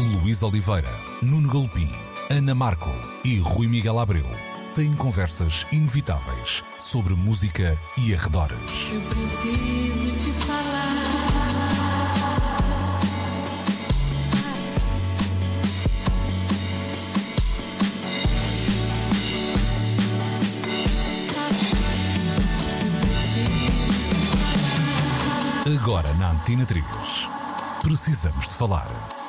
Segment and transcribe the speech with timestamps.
[0.00, 0.90] Luís Oliveira,
[1.22, 1.90] Nuno Galopim,
[2.28, 2.90] Ana Marco
[3.24, 4.26] e Rui Miguel Abreu
[4.74, 8.90] têm conversas inevitáveis sobre música e arredores.
[8.92, 10.94] Eu preciso te falar.
[25.80, 26.84] Agora na Antena 3.
[27.82, 29.23] Precisamos de falar.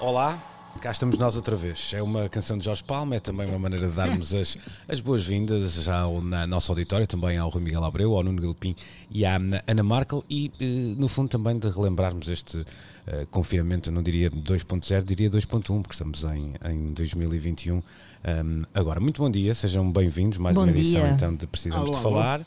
[0.00, 0.40] Olá,
[0.80, 1.92] cá estamos nós outra vez.
[1.92, 4.56] É uma canção de Jorge Palma, é também uma maneira de darmos as,
[4.86, 8.76] as boas-vindas já ao na nosso auditório, também ao Rui Miguel Abreu, ao Nuno Galpim
[9.10, 12.64] e à Ana Markel e, eh, no fundo, também de relembrarmos este
[13.08, 17.82] eh, confinamento, não diria 2.0, diria 2.1, porque estamos em, em 2021.
[18.24, 20.38] Um, agora, muito bom dia, sejam bem-vindos.
[20.38, 21.10] Mais Bom uma edição dia.
[21.10, 22.10] então de Precisamos Alô, de alô.
[22.10, 22.40] Falar.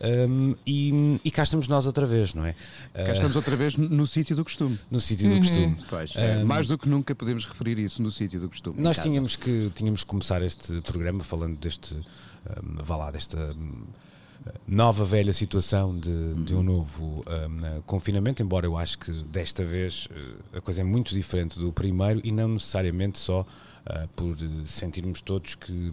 [0.00, 2.54] Um, e, e cá estamos nós outra vez, não é?
[2.94, 4.78] Cá estamos outra vez no sítio do costume.
[4.90, 5.76] No sítio do costume.
[5.88, 8.80] Pois, é, mais do que nunca podemos referir isso no sítio do costume.
[8.80, 13.54] Nós tínhamos que, tínhamos que começar este programa falando deste, hum, vá lá, desta
[14.66, 20.08] nova velha situação de, de um novo hum, confinamento, embora eu acho que desta vez
[20.14, 23.44] eh, a coisa é muito diferente do primeiro e não necessariamente só
[23.86, 25.90] ah, por eh, sentirmos todos que,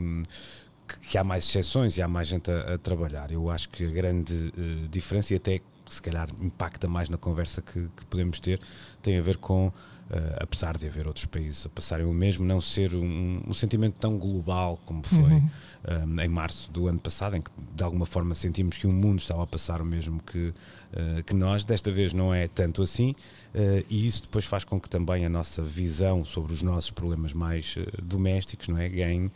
[1.09, 3.31] que- há mais exceções e há mais gente a, a trabalhar.
[3.31, 7.61] Eu acho que a grande eh, diferença e até se calhar impacta mais na conversa
[7.61, 8.59] que, que podemos ter
[9.01, 9.71] tem a ver com
[10.09, 13.95] eh, apesar de haver outros países a passarem o mesmo, não ser um, um sentimento
[13.99, 15.41] tão global como foi
[15.87, 19.19] eh, em março do ano passado, em que de alguma forma sentimos que o mundo
[19.19, 20.51] estava a passar o mesmo que,
[20.93, 21.63] eh, que nós.
[21.63, 23.13] Desta vez não é tanto assim,
[23.53, 27.33] eh, e isso depois faz com que também a nossa visão sobre os nossos problemas
[27.33, 29.31] mais domésticos não é, ganhe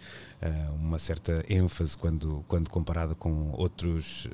[0.79, 4.25] uma certa ênfase quando, quando comparada com outros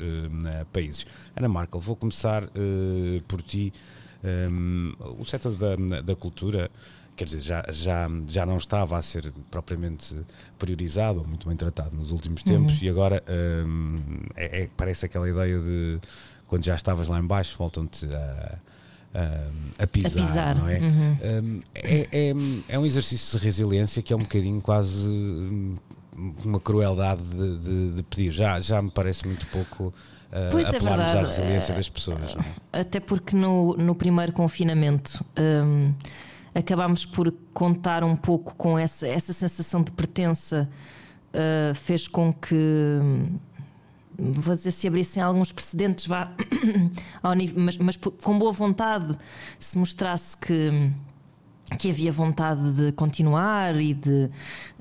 [0.72, 1.03] países.
[1.36, 2.44] Ana Markel, vou começar
[3.28, 3.73] por ti.
[4.23, 6.69] Um, o setor da, da cultura,
[7.16, 10.16] quer dizer, já, já, já não estava a ser propriamente
[10.57, 13.23] priorizado ou muito bem tratado nos últimos tempos e agora
[13.66, 14.00] um,
[14.35, 16.00] é- é- parece aquela ideia de
[16.47, 18.59] quando já estavas lá em baixo voltam-te a,
[19.13, 20.79] a, a pisar, A pisar, não é?
[20.79, 21.18] uhum.
[21.23, 22.34] Um, é, é?
[22.69, 25.78] é um exercício de resiliência que é um bocadinho quase hum,
[26.44, 28.31] uma crueldade de, de- de pedir.
[28.31, 29.94] Já, já me parece muito pouco
[30.51, 31.35] Pois é apelarmos à verdade.
[31.35, 32.35] resiliência das pessoas.
[32.35, 32.79] Não é?
[32.81, 35.94] Até porque no, no primeiro confinamento hum,
[36.53, 40.69] acabámos por contar um pouco com essa, essa sensação de pertença,
[41.34, 42.53] uh, fez com que.
[42.56, 43.38] hum,
[44.18, 46.31] Vou dizer, se abrissem alguns precedentes, vá,
[47.35, 49.13] nível, mas, mas por- com boa vontade
[49.59, 50.90] se mostrasse que,
[51.79, 54.29] que havia vontade de continuar e de,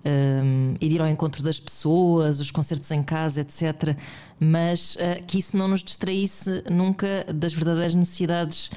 [0.04, 3.96] hum, e de ir ao encontro das pessoas, os concertos em casa, etc.
[4.38, 8.70] Mas ah, que isso não nos distraísse nunca das verdadeiras necessidades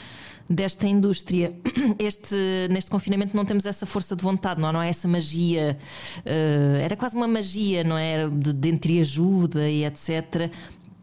[0.49, 1.53] desta indústria.
[1.99, 2.35] Este,
[2.69, 5.77] neste confinamento não temos essa força de vontade, não, não há essa magia.
[6.25, 8.29] ah, era quase uma magia, não é?
[8.29, 10.49] De, de entreajuda e etc.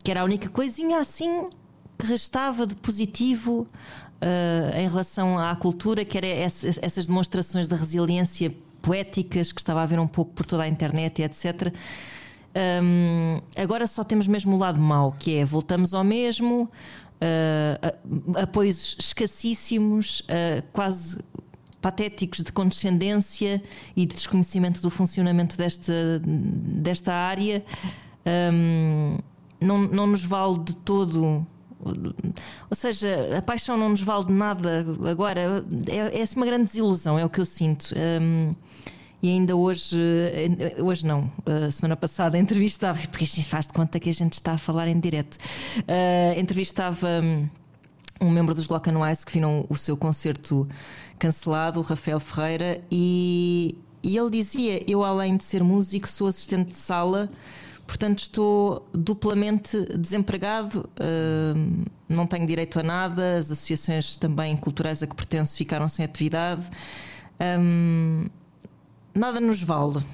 [0.02, 1.48] Que era a única coisinha assim
[1.98, 3.66] que restava de positivo
[4.20, 9.82] uh, em relação à cultura, que era essa- essas demonstrações de resiliência poéticas que estava
[9.82, 11.72] a ver um pouco por toda a internet e etc.
[12.82, 16.70] Um, agora só temos mesmo o lado mau, que é voltamos ao mesmo,
[17.20, 21.18] uh, apoios escassíssimos, uh, quase
[21.80, 23.62] patéticos de condescendência
[23.96, 25.92] e de desconhecimento do funcionamento desta,
[26.24, 27.64] desta área.
[28.52, 29.18] Um,
[29.60, 31.46] não, não nos vale de todo.
[31.84, 35.64] Ou seja, a paixão não nos vale de nada agora.
[35.88, 37.94] É, é assim uma grande desilusão, é o que eu sinto.
[37.96, 38.54] Um,
[39.24, 43.98] e ainda hoje, eh, hoje não, a semana passada entrevistava, porque isto faz de conta
[43.98, 45.38] que a gente está a falar em direto.
[45.78, 47.48] Uh, entrevistava hum,
[48.20, 50.68] um membro dos Glock Wise que viram o seu concerto
[51.18, 56.72] cancelado, o Rafael Ferreira, e, e ele dizia: Eu, além de ser músico, sou assistente
[56.72, 57.30] de sala,
[57.86, 60.88] portanto estou duplamente desempregado,
[61.56, 66.04] hum, não tenho direito a nada, as associações também culturais a que pertenço ficaram sem
[66.04, 66.68] atividade.
[67.40, 68.26] Hum,
[69.14, 70.04] nada nos vale.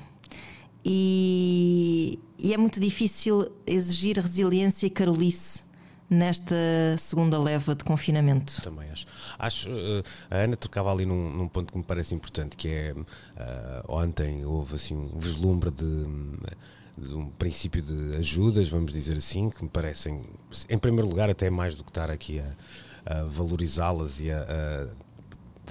[0.85, 5.71] E, e é muito difícil exigir resiliência e carolice
[6.09, 6.57] nesta
[6.99, 8.61] segunda leva de confinamento.
[8.63, 9.07] Também acho.
[9.39, 12.95] Acho eh, a Ana tocava ali num, num ponto que me parece importante, que é
[13.37, 15.85] eh, ontem houve assim um vislumbre de,
[17.03, 20.21] de um princípio de ajudas, vamos dizer assim, que me parecem,
[20.69, 22.55] em primeiro lugar, até mais do que estar aqui a,
[23.07, 25.11] a valorizá-las e a, a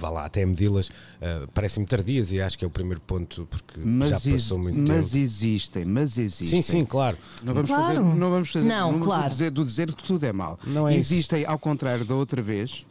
[0.00, 0.90] vá lá, até a medi-las,
[1.20, 4.78] eh, parecem-me tardias e acho que é o primeiro ponto porque Mas, já passou muito
[4.78, 5.16] mas tempo.
[5.22, 6.62] existem, mas existem.
[6.62, 7.18] Sim, sim, claro.
[7.42, 7.84] Não vamos Claro.
[7.84, 9.28] fazer, não vamos fazer, Não, vamos claro.
[9.28, 10.58] dizer, do dizer que tudo é mau.
[10.66, 11.12] Não é isso.
[11.12, 12.86] existem, ao contrário da outra vez,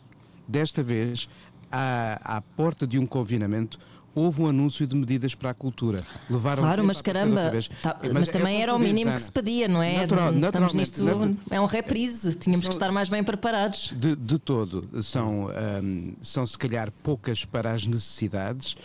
[0.47, 1.27] desta vez,
[1.71, 3.79] à, à porta de um confinamento,
[4.15, 6.01] houve um anúncio de medidas para a cultura.
[6.29, 7.51] Levaram Claro, mas caramba,
[7.81, 10.01] tá- Mas mas, é também era o mínimo que se pedia, não é?
[10.01, 11.03] Natural- Estamos nisto,
[11.49, 13.93] é um reprise, tínhamos que São- estar mais bem preparados.
[13.95, 15.47] De, de todo, são,
[15.83, 18.75] hum, são se calhar poucas para as necessidades,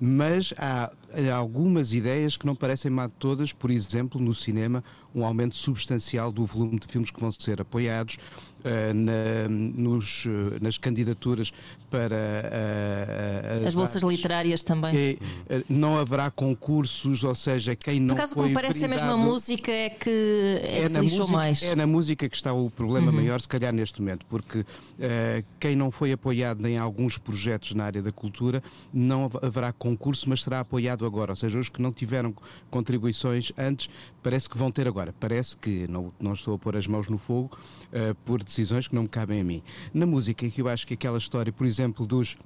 [0.00, 0.90] mas há
[1.32, 4.82] algumas ideias que não parecem má de todas, por exemplo, no cinema,
[5.14, 8.18] um aumento substancial do volume de filmes que vão ser apoiados,
[8.64, 11.52] ah, na- nos, ah, nas candidaturas
[11.90, 14.16] para ah, ah, As bolsas artes.
[14.18, 14.96] literárias também.
[14.96, 15.16] É,
[15.50, 19.16] ah, não haverá concursos, ou seja, quem não Por acaso, foi como parece a mesma
[19.16, 21.62] música, é que, é que se na lixou música, mais.
[21.62, 21.68] Uhum.
[21.70, 24.64] é na música que está o problema maior, se calhar, neste momento, porque
[24.98, 28.62] eh, quem não foi apoiado em alguns projetos na área da cultura
[28.92, 31.32] não hav- haverá concurso, mas será apoiado agora.
[31.32, 32.34] Ou seja, os que não tiveram
[32.70, 33.88] contribuições antes,
[34.22, 35.14] parece que vão ter agora.
[35.18, 37.56] Parece que não, não estou a pôr as mãos no fogo
[37.92, 39.62] eh, por decisões que não me cabem a mim.
[39.92, 42.36] Na música, que eu acho que aquela história, por exemplo, dos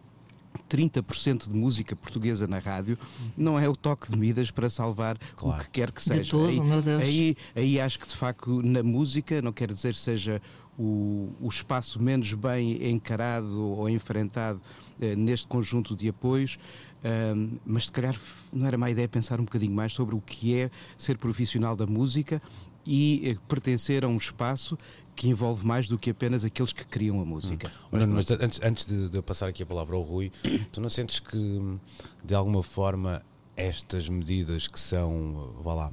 [0.68, 2.98] 30% de música portuguesa na rádio
[3.36, 5.60] não é o toque de Midas para salvar Claro.
[5.60, 6.30] o que quer que De seja.
[6.30, 7.02] todo, aí, meu Deus.
[7.02, 10.40] aí aí acho que de facto na música não quer dizer seja
[10.78, 14.60] o, o espaço menos bem encarado ou enfrentado
[15.00, 16.58] eh, neste conjunto de apoios.
[17.04, 18.18] Ahm, mas se calhar
[18.52, 21.86] não era má ideia pensar um bocadinho mais sobre o que é ser profissional da
[21.86, 22.40] música
[22.86, 24.76] e eh, pertencer a um espaço
[25.14, 27.70] que envolve mais do que apenas aqueles que criam a música.
[27.90, 30.30] Mas, mas antes, antes de, de eu passar aqui a palavra ao Rui,
[30.70, 31.78] tu não sentes que,
[32.24, 33.20] de alguma forma,
[33.58, 35.92] estas medidas que são, vá lá,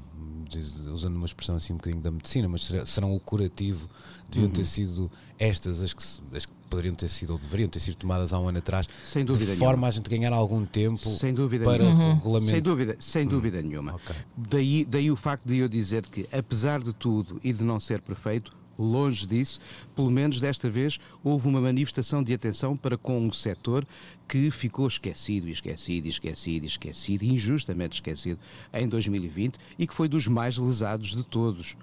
[0.94, 3.90] usando uma expressão assim um bocadinho da medicina, mas serão o curativo,
[4.30, 4.54] deviam Uhum.
[4.54, 6.04] ter sido estas as que,
[6.38, 9.26] as que poderiam ter sido ou deveriam ter sido tomadas há um ano atrás, Sem
[9.26, 9.88] dúvida de forma nenhuma.
[9.88, 12.14] a gente ganhar algum tempo Sem dúvida para nenhuma.
[12.14, 12.52] regulamento.
[12.52, 13.96] Sem dúvida, sem dúvida nenhuma.
[13.96, 14.16] ok.
[14.38, 18.02] Daí, daí o facto de eu dizer que, apesar de tudo e de não ser
[18.02, 19.60] perfeito, longe disso,
[19.96, 23.88] pelo menos desta vez houve uma manifestação de atenção para com um setor
[24.28, 28.40] que ficou esquecido, e esquecido, e esquecido, e esquecido, injustamente esquecido
[28.74, 31.76] em 2020 e que foi dos mais lesados de todos.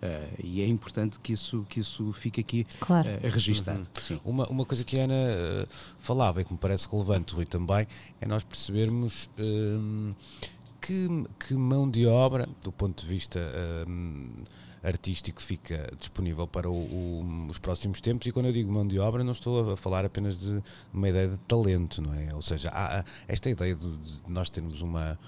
[0.00, 3.08] Ah, e é importante que isso, que isso fique aqui Claro.
[3.08, 3.86] ah, registado.
[4.00, 4.20] Sim.
[4.24, 5.66] Uma, uma coisa que a Ana eh,
[5.98, 7.86] falava e que me parece relevante, Rui, também,
[8.20, 10.14] é nós percebermos hum,
[10.80, 11.08] que,
[11.40, 13.40] que mão de obra, do ponto de vista
[13.88, 14.30] hum,
[14.88, 18.26] artístico, fica disponível para o- o- os próximos tempos.
[18.26, 20.62] E quando eu digo mão de obra, não estou a falar apenas de
[20.92, 22.34] uma ideia de talento, não é?
[22.34, 25.18] Ou seja, há, esta ideia de, de nós termos uma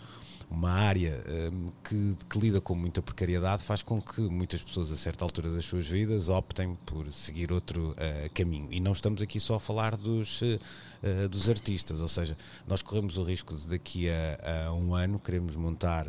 [0.52, 1.22] uma área
[1.52, 5.48] hum, que, que lida com muita precariedade faz com que muitas pessoas a certa altura
[5.52, 9.60] das suas vidas optem por seguir outro eh, caminho e não estamos aqui só a
[9.60, 12.36] falar dos eh, dos artistas ou seja
[12.66, 16.08] nós corremos o risco de daqui a, a um ano queremos montar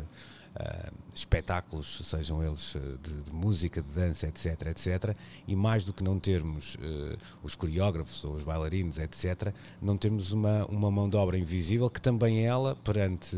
[0.56, 5.16] eh, espetáculos sejam eles eh, de, de música de dança etc etc
[5.46, 10.32] e mais do que não termos eh, os coreógrafos ou os bailarinos etc não temos
[10.32, 13.36] uma uma mão de obra invisível que também ela perante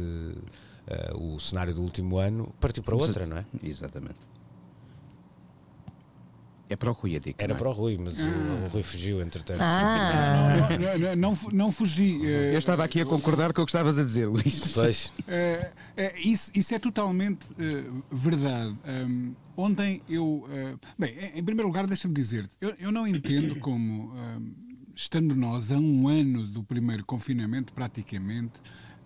[0.86, 3.44] eh, o cenário do último ano partiu para outra, não é?
[3.62, 4.16] Exatamente.
[6.68, 7.44] É para o Rui a dica.
[7.44, 7.58] Era não é?
[7.58, 8.22] para o Rui, mas o,
[8.64, 9.60] o Rui fugiu, entretanto.
[9.60, 12.20] Ah, Não, não, não, não, fu- não fugi.
[12.26, 14.72] eh, Eu estava aqui a concordar com o que estavas a dizer, Luís.
[14.72, 18.74] Pois, É, é, isso, isso é totalmente eh, verdade.
[19.56, 20.48] Ontem eu.
[20.50, 24.12] eh, bem, em, primeiro lugar, deixa-me dizer-te, eu, eu não entendo como,
[24.94, 28.54] estando nós a um ano do primeiro confinamento, praticamente,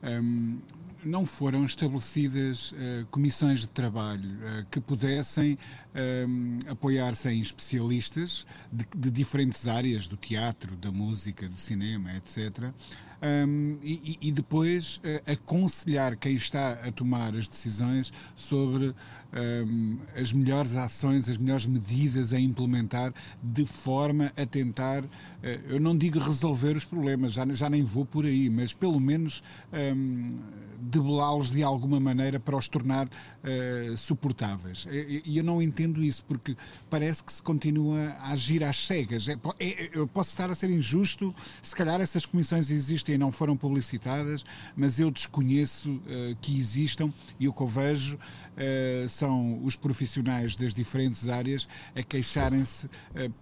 [0.02, 0.59] ahm,
[1.05, 5.59] não foram estabelecidas eh, comissões de trabalho eh, que pudessem
[5.95, 12.73] ahm, apoiar-se em especialistas de, de diferentes áreas, do teatro, da música, do cinema, etc.
[13.20, 18.94] Um, e, e- depois eh, aconselhar quem está a tomar as decisões sobre
[19.32, 25.02] um, as melhores ações, as melhores medidas a implementar de forma a tentar,
[25.42, 29.00] eh, eu não digo resolver os problemas, já, já nem vou por aí, mas pelo
[29.00, 30.38] menos um,
[30.80, 33.08] debelá-los de alguma maneira para os tornar
[33.49, 34.87] eh, suportáveis.
[35.25, 36.55] E eu não entendo isso, porque
[36.90, 39.28] parece que se continua a agir às cegas.
[39.28, 43.33] É, é- eu posso estar a ser injusto, se calhar essas comissões existem e não
[43.33, 44.45] foram publicitadas,
[44.76, 48.19] mas eu desconheço eh, que existam e o que eu vejo
[48.57, 52.88] eh, são os profissionais das diferentes áreas a queixarem-se,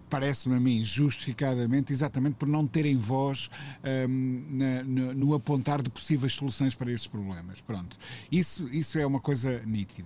[0.09, 3.49] parece-me a mim, justificadamente, exatamente por não terem voz
[3.83, 7.59] ehm, na- no, no apontar de possíveis soluções para estes problemas.
[7.61, 7.97] Pronto.
[8.31, 9.96] Isso, isso é uma coisa nítida.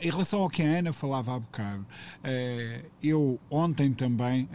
[0.00, 1.86] Em relação ao que a Ana falava há bocado,
[2.24, 4.48] eh, eu ontem também,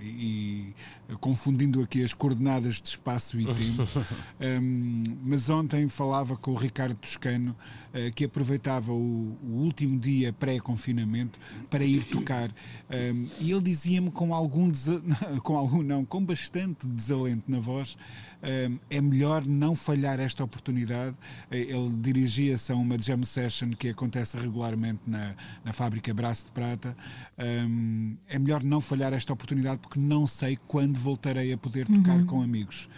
[0.00, 0.74] e
[1.20, 3.88] confundindo aqui as coordenadas de espaço e tempo,
[4.40, 7.56] ehm, mas ontem falava com o Ricardo Toscano
[7.94, 11.38] eh, que aproveitava o, o último dia pré-confinamento
[11.68, 12.50] para ir tocar.
[12.90, 14.72] Um, e ele dizia-me com algum,
[15.44, 17.98] com algum não, com bastante desalento na voz,
[18.42, 21.16] um, é melhor não falhar esta oportunidade.
[21.50, 26.52] Eh, Ele dirigia-se a uma jam session que acontece regularmente na, na fábrica Braço de
[26.52, 26.96] Prata.
[27.38, 32.24] Um, é melhor não falhar esta oportunidade porque não sei quando voltarei a poder tocar
[32.24, 32.88] com amigos.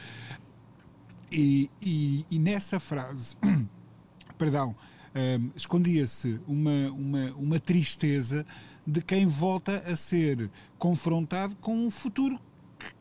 [1.33, 3.37] E, e- e nessa frase,
[4.39, 4.75] perdão,
[5.15, 8.47] hum, escondia-se uma, uma, uma tristeza
[8.87, 12.39] de quem volta a ser confrontado com um futuro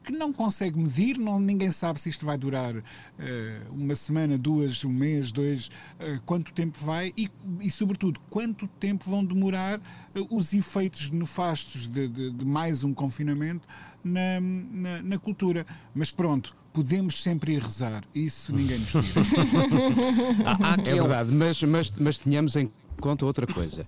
[0.03, 2.75] que- não consegue medir, não, ninguém sabe se isto vai durar
[3.19, 7.29] eh, uma semana, duas, um mês, dois, eh, quanto tempo vai e,
[7.61, 9.79] e, sobretudo, quanto tempo vão demorar
[10.15, 13.67] eh, os efeitos nefastos de, de- de mais um confinamento
[14.03, 15.65] na, na, na cultura.
[15.95, 19.03] Mas pronto, podemos sempre ir rezar, isso ninguém nos tira.
[20.85, 23.85] É verdade, mas, mas, mas tenhamos em conta outra coisa.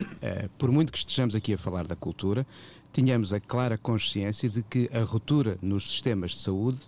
[0.57, 2.45] Por muito que estejamos aqui a falar da cultura,
[2.95, 6.79] tínhamos a clara consciência de que a ruptura nos sistemas de saúde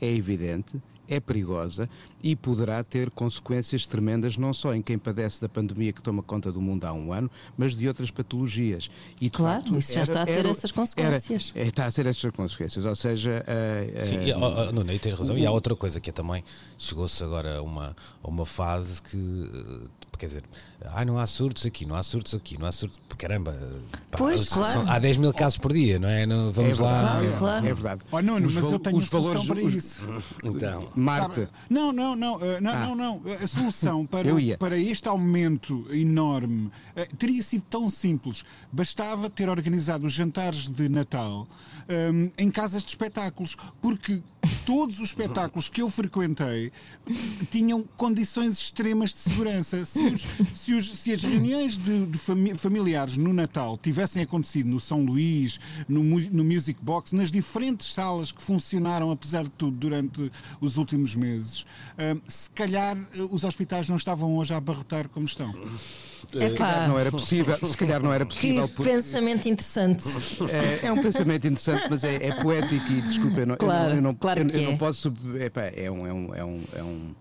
[0.00, 1.88] é evidente, é perigosa
[2.22, 6.52] e poderá ter consequências tremendas não só em quem padece da pandemia que toma conta
[6.52, 8.88] do mundo há um ano, mas de outras patologias.
[9.20, 11.52] E, de Claro, facto, isso já está a ter essas consequências.
[11.54, 14.98] era- é, está a ter essas consequências, ou seja, eh, eh, Sim, e, Nuno, e
[15.00, 15.36] tens razão.
[15.36, 16.44] E há outra coisa que é também
[16.78, 20.44] chegou-se agora a uma, a uma fase que eh, quer dizer,
[20.84, 22.98] ah, não há surtos aqui, não há surtos aqui, não há surtos.
[23.18, 23.52] Caramba,
[24.10, 24.90] pá, Pois, são- claro.
[24.90, 26.26] há 10 mil casos por dia, não é?
[26.26, 27.14] Não, é vamos lá.
[27.18, 27.66] verdade, Claro.
[27.66, 28.00] é verdade.
[28.10, 30.22] Oh, Nuno, Os mas eu tenho os a solução valores- para os- isso.
[30.44, 31.48] Então, Marte, Sabe?
[31.70, 32.94] Não, não, não, eh, não, não,
[33.24, 33.34] não.
[33.42, 38.44] A solução para, para este aumento enorme eh, teria sido tão simples.
[38.70, 41.48] Bastava ter organizado os jantares de Natal
[41.88, 44.20] ehm, em casas de espetáculos, porque
[44.66, 46.70] todos os espetáculos que eu frequentei
[47.50, 49.86] tinham condições extremas de segurança.
[49.86, 54.68] Se, os- se os- se as reuniões de, de fami- familiares no Natal tivessem acontecido
[54.68, 55.58] no São Luís,
[55.88, 60.30] no, no Music Box, nas diferentes salas que funcionaram, apesar de tudo, durante
[60.60, 61.64] os últimos meses,
[61.96, 65.54] hum, se calhar eh, os hospitais não estavam hoje a abarrotar como estão.
[66.32, 70.04] Se calhar não era possível, se calhar não era que possível porque- pensamento interessante.
[70.82, 73.94] É, é um pensamento interessante, mas é, é poético e desculpa, eu não, não- Claro,
[73.94, 74.64] eu não, claro eu, que eu é.
[74.64, 75.12] não posso.
[75.40, 77.14] epá, é, um, é, um, é, um, é, um,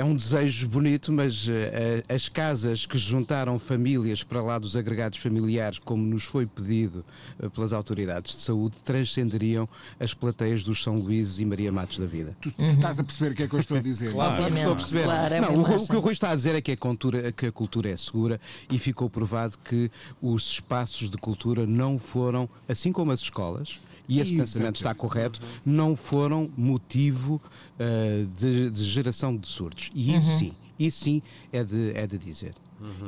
[0.00, 5.18] é um desejo bonito, mas eh, as casas que juntaram famílias para lá dos agregados
[5.18, 7.04] familiares, como nos foi pedido
[7.38, 12.06] eh, pelas autoridades de saúde, transcenderiam as plateias dos São Luís e Maria Matos da
[12.06, 12.34] vida.
[12.40, 14.10] Tu, tu estás a perceber o que é que eu estou a dizer?
[14.20, 14.54] Claro.
[14.54, 15.04] Estou a perceber.
[15.04, 16.76] claro, é não, uma o, o que o Rui está a dizer é que a,
[16.76, 18.40] cultura, que a cultura é segura
[18.70, 19.90] e ficou provado que
[20.20, 24.48] os espaços de cultura não foram, assim como as escolas, e esse Exato.
[24.48, 27.40] pensamento está correto, não foram motivo
[27.78, 29.90] ah, de, de geração de surtos.
[29.94, 32.54] E isso sim, isso sim é de, é de dizer.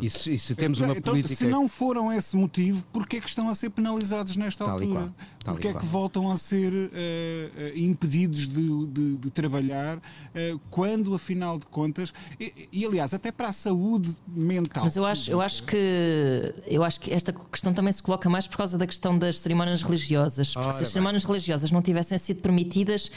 [0.03, 1.35] E, se, e se temos uma então, política.
[1.35, 5.15] se não foram esse motivo, porquê é que estão a ser penalizados nesta Tal altura?
[5.45, 10.01] Porquê é que voltam a ser eh, impedidos de, de- de trabalhar
[10.35, 14.85] eh, quando, afinal de contas, e, e, aliás, até para a saúde mental.
[14.85, 18.47] Mas eu acho, eu acho que eu acho que esta questão também se coloca mais
[18.47, 20.53] por causa da questão das cerimónias religiosas.
[20.53, 20.93] Porque Ora se as bem.
[20.93, 23.11] cerimónias religiosas não tivessem sido permitidas,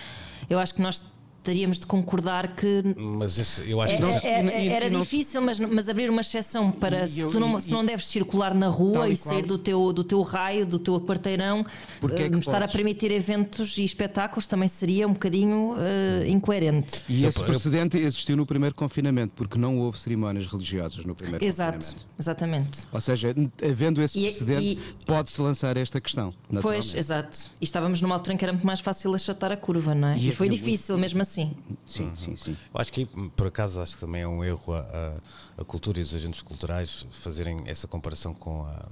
[0.50, 1.02] eu acho que nós
[1.46, 5.02] teríamos de concordar que mas esse- eu acho É- que é- é- era e não-
[5.02, 7.86] difícil, mas, mas abrir uma exceção para E se, eu- tu não, e- se não
[7.86, 11.66] deves circular na rua e e sair do teu, do teu raio, do teu quarteirão,
[12.02, 12.76] Porque é eh, estar a podes?
[12.76, 17.04] permitir eventos e espetáculos também seria um bocadinho eh, incoerente.
[17.08, 21.74] E esse precedente existiu no primeiro confinamento, porque não houve cerimónias religiosas no primeiro Exato,
[21.78, 22.06] confinamento.
[22.20, 22.80] exatamente.
[22.92, 23.34] Ou seja,
[23.64, 26.34] havendo esse E- precedente, pode-se lançar esta questão.
[26.62, 27.38] Pois, exato.
[27.62, 30.18] E estávamos numa altura em que era muito mais fácil achatar a curva, não é?
[30.18, 31.35] E E, foi havia difícil mesmo assim.
[31.86, 32.58] Sim, sim, sim.
[32.74, 36.00] Eu acho que por acaso, acho que também é um erro a, a- a cultura
[36.00, 38.86] e os agentes culturais fazerem essa comparação com a,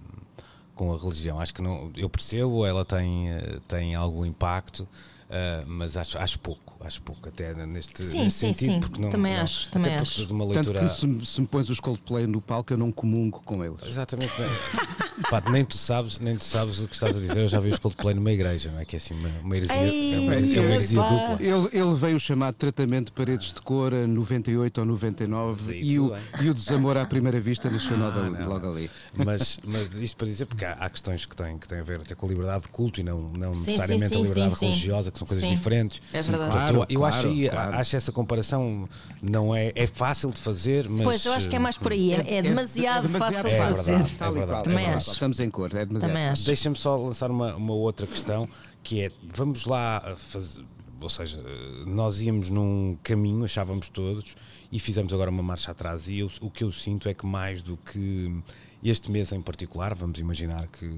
[0.75, 1.39] com a religião.
[1.39, 4.87] Acho que não, eu percebo, ela tem, eh, tem algum impacto,
[5.35, 8.79] eh, mas acho, acho pouco, acho pouco, até neste, Sim, neste sim, sentido, sim.
[8.81, 10.25] porque não, Também não- acho, também até porque acho.
[10.27, 10.79] de uma Tanto leitura.
[10.87, 13.81] que se, me- se me pões os Coldplay no palco, eu não comungo com eles.
[13.87, 14.31] Exatamente.
[15.29, 17.41] Pá, nem tu sabes, nem tu sabes o que estás a dizer.
[17.43, 18.85] Eu já vi os Coldplay numa igreja, não é?
[18.85, 21.37] Que é assim uma, uma heresia, Ei, é uma, heresia- é uma heresia dupla.
[21.39, 25.69] Ele, ele veio o chamado tratamento de paredes de cor a 98 ou 99 Mas
[25.69, 26.11] aí e o,
[26.41, 28.89] e o desamor à primeira vista nasceu logo, Ah, não, logo ali.
[29.15, 32.01] Mas, mas isto para dizer, porque há, há questões que têm, que têm a ver
[32.01, 34.53] até com a liberdade de culto e não, não Sim, necessariamente sim, a sim, liberdade
[34.55, 34.65] sim, sim.
[34.67, 35.55] religiosa, que são coisas Sim.
[35.55, 36.01] diferentes.
[36.13, 36.51] É verdade.
[36.51, 37.75] Claro, eu eu acho, claro, aí- claro.
[37.77, 38.89] acho essa comparação
[39.21, 41.03] não é, é fácil de fazer, mas.
[41.03, 42.13] Pois, eu acho que é mais por aí.
[42.13, 43.91] É, é demasiado, fácil de É fazer.
[43.97, 44.11] verdade.
[44.11, 44.97] E verdade, é Também verdade.
[44.97, 45.11] acho.
[45.11, 46.43] Estamos em cor, é demasiado.
[46.45, 48.47] Deixa-me só lançar uma, uma outra questão
[48.83, 50.59] que é: vamos lá a faz-
[51.01, 51.37] ou seja,
[51.85, 54.35] nós íamos num caminho, achávamos todos,
[54.71, 56.07] e fizemos agora uma marcha atrás.
[56.07, 58.33] E eu, o que eu sinto é que mais do que
[58.81, 60.89] este mês em particular, vamos imaginar que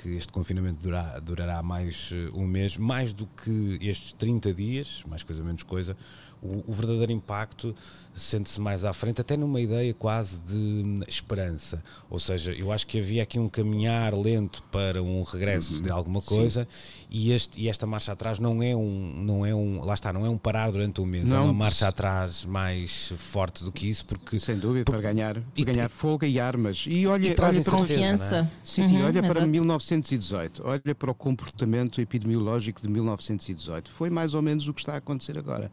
[0.00, 5.04] que este confinamento durará, durará mais uh, um mês, mais do que estes 30 dias,
[5.06, 5.96] mais coisa menos coisa,
[6.42, 7.74] o, o verdadeiro impacto
[8.14, 11.82] sente-se mais à frente, até numa ideia quase de hum, esperança.
[12.08, 15.82] Ou seja, eu acho que havia aqui um caminhar lento para um regresso uhum.
[15.82, 16.66] de alguma coisa
[17.10, 20.24] e, este, e esta marcha atrás não é um, não é um, lá está, não
[20.24, 21.38] é um parar durante um mês, é não.
[21.38, 25.34] é uma marcha atrás mais forte do que isso, porque sem dúvida porque, para ganhar,
[25.40, 26.84] para ganhar folga e armas.
[26.88, 28.36] E olha, e olha para confiança.
[28.36, 28.50] É?
[28.64, 33.90] Sim, sim, uhum, olha para 1918, olha para o comportamento epidemiológico de 1918.
[33.90, 35.70] Foi mais ou menos o que está a acontecer agora.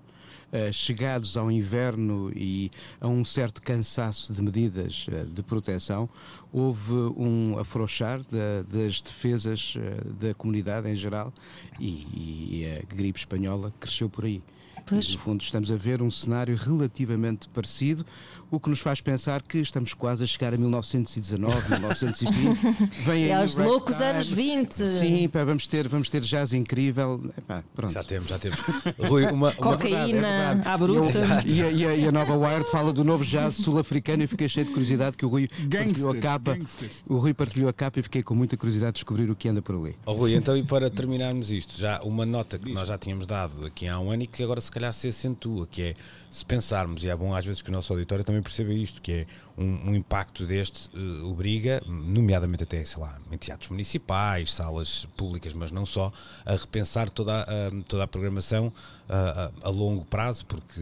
[0.47, 6.09] Uh, chegados ao inverno e a um certo cansaço de medidas uh, de proteção,
[6.53, 11.33] houve um afrouxar da, das defesas uh, da comunidade em geral
[11.77, 14.41] e, e, a gripe espanhola cresceu por aí.
[14.85, 15.11] Pois.
[15.11, 18.05] No fundo, estamos a ver um cenário relativamente parecido
[18.49, 22.87] o que nos faz pensar que estamos quase a chegar a 1919, 1920.
[23.05, 24.07] Vem é os loucos time.
[24.07, 24.73] anos 20.
[24.73, 27.21] Sim, pá, vamos, ter, vamos ter jazz incrível.
[27.37, 27.93] Epá, pronto.
[27.93, 28.59] Já temos, já temos.
[28.99, 29.51] Rui, uma, uma...
[29.53, 31.43] Cocaína é à bruta.
[31.45, 34.65] E, e, a, e, a, nova Wired fala do novo jazz sul-africano e fiquei cheio
[34.65, 36.57] de curiosidade que o Rui partilhou a capa.
[37.05, 39.61] O Rui partilhou a capa e fiquei com muita curiosidade de descobrir o que anda
[39.61, 39.95] por ali.
[40.05, 43.65] Oh, Rui, então e para terminarmos isto, já uma nota que nós já tínhamos dado
[43.65, 45.93] aqui há um ano e que agora se calhar se acentua, que é
[46.29, 49.11] se pensarmos, e é bom às vezes que o nosso auditório também perceba isto, que
[49.11, 49.27] é
[49.57, 55.53] um, um impacto deste uh, obriga, nomeadamente até, sei lá, em teatros municipais, salas públicas,
[55.53, 56.11] mas não só,
[56.45, 57.45] a repensar toda a,
[57.87, 58.71] toda a programação
[59.09, 60.81] a, a longo prazo, porque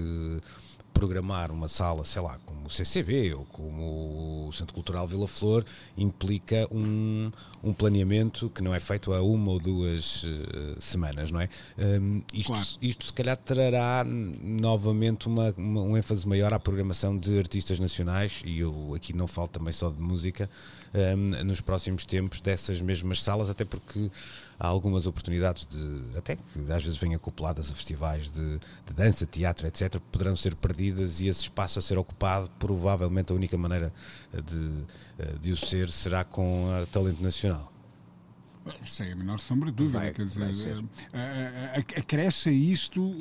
[0.95, 5.63] programar uma sala, sei lá, como o CCB ou como o Centro Cultural Vila Flor,
[5.97, 7.29] implica um,
[7.61, 11.49] um planeamento que não é feito há uma ou duas uh, semanas, não é?
[11.77, 12.67] Um, isto, claro.
[12.81, 18.41] isto se calhar trará novamente uma, uma, um ênfase maior à programação de artistas nacionais,
[18.45, 20.49] e eu aqui não falo também só de música,
[20.93, 24.09] um, nos próximos tempos dessas mesmas salas, até porque
[24.59, 29.25] há algumas oportunidades de, até que às vezes vêm acopladas a festivais de, de dança,
[29.25, 33.93] teatro, etc., poderão ser perdidas e esse espaço a ser ocupado, provavelmente a única maneira
[34.31, 37.71] de, de o ser será com a talento nacional.
[38.83, 39.99] Sem a menor sombra de dúvida.
[39.99, 40.83] Vai, quer dizer,
[41.95, 43.15] acresce isto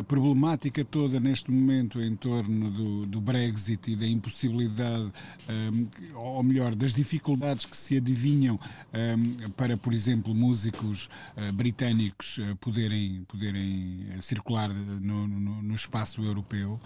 [0.00, 5.12] a, problemática toda neste momento em torno do, do Brexit e da impossibilidade,
[5.48, 8.58] um, ou melhor, das dificuldades que se adivinham
[8.92, 16.22] um, para, por exemplo, músicos uh, britânicos uh, poderem, poderem circular no, no, no espaço
[16.22, 16.80] europeu.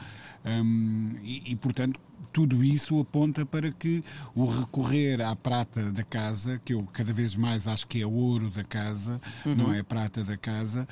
[0.44, 1.98] Um, e, e, portanto,
[2.32, 4.02] tudo isso aponta para que
[4.34, 8.50] o recorrer à prata da casa, que eu cada vez mais acho que é ouro
[8.50, 9.54] da casa, uhum.
[9.54, 10.86] não é prata da casa,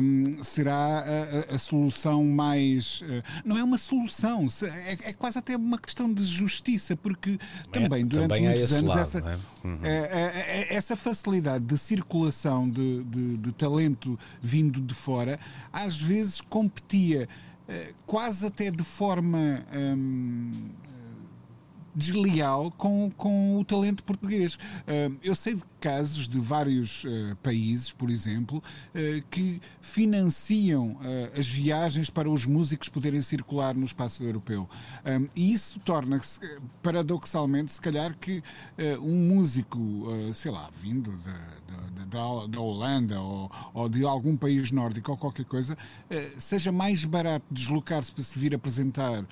[0.00, 3.00] um, será a, a, solução mais.
[3.02, 7.38] Uh, não é uma solução, é, é, quase até uma questão de justiça, porque
[7.72, 9.66] é, também durante também muitos anos lado, essa, é?
[9.66, 9.78] uhum.
[10.68, 15.38] essa facilidade de circulação de, de, de talento vindo de fora
[15.72, 17.28] às vezes competia
[17.66, 20.52] eh, quase até de forma hum,
[21.94, 24.56] desleal com, com o talento português.
[24.56, 30.96] Uh, eu sei de casos de vários uh, países, por exemplo, uh, que financiam
[31.38, 34.66] as viagens para os músicos poderem circular no espaço europeu.
[35.04, 36.40] Um, e isso torna-se,
[36.82, 38.42] paradoxalmente, se calhar que
[39.02, 45.10] um músico, sei lá, vindo da, da, da Holanda ou, ou, de algum país nórdico
[45.10, 45.76] ou qualquer coisa,
[46.38, 49.24] seja mais barato deslocar-se para se vir apresentar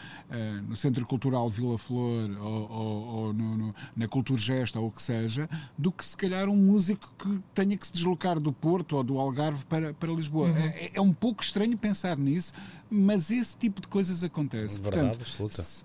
[0.67, 4.91] no Centro Cultural Vila Flor ou, ou, ou no, no, na Cultura Gesta ou o
[4.91, 8.97] que seja, do que se calhar um músico que tenha que se deslocar do Porto
[8.97, 10.49] ou do Algarve para, para Lisboa.
[10.49, 10.57] Uhum.
[10.57, 12.53] É, é, um pouco estranho pensar nisso,
[12.91, 14.81] mas esse tipo de coisas acontece.
[14.81, 15.51] Verdade, Portanto.
[15.51, 15.85] Se,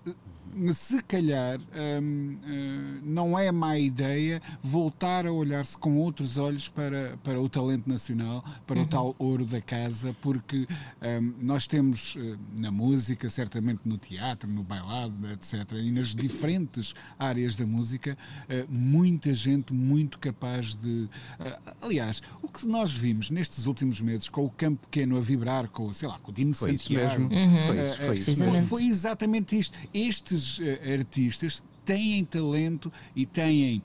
[0.74, 1.60] se calhar
[2.02, 7.48] hum, hum, não é má ideia voltar a olhar-se com outros olhos para, para o
[7.48, 8.84] talento nacional, para uhum.
[8.84, 10.68] o tal ouro da casa, porque
[11.02, 16.94] hum, nós temos uh, na música, certamente no teatro, no bailado, etc., e nas diferentes
[17.18, 21.10] áreas da música, uh, muita gente muito capaz de.
[21.40, 25.68] Uh, aliás, o que nós vimos nestes últimos meses com o campo pequeno a vibrar,
[25.70, 27.24] com, sei lá, com o Dino foi Santiago.
[27.24, 27.68] Uhum.
[27.68, 28.44] Foi, isso, foi, isso.
[28.44, 29.78] Foi, foi exatamente isto.
[29.94, 33.82] Estes esses uh, artistas têm talento e têm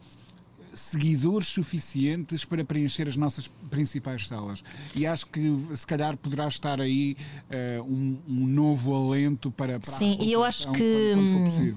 [0.75, 4.65] seguidores suficientes para preencher as nossas principais salas.
[4.95, 7.17] E acho que se calhar poderá estar aí
[7.51, 11.45] uh, um, um, novo alento para, para Sim, e eu acho que quando, quando, for
[11.45, 11.77] possível.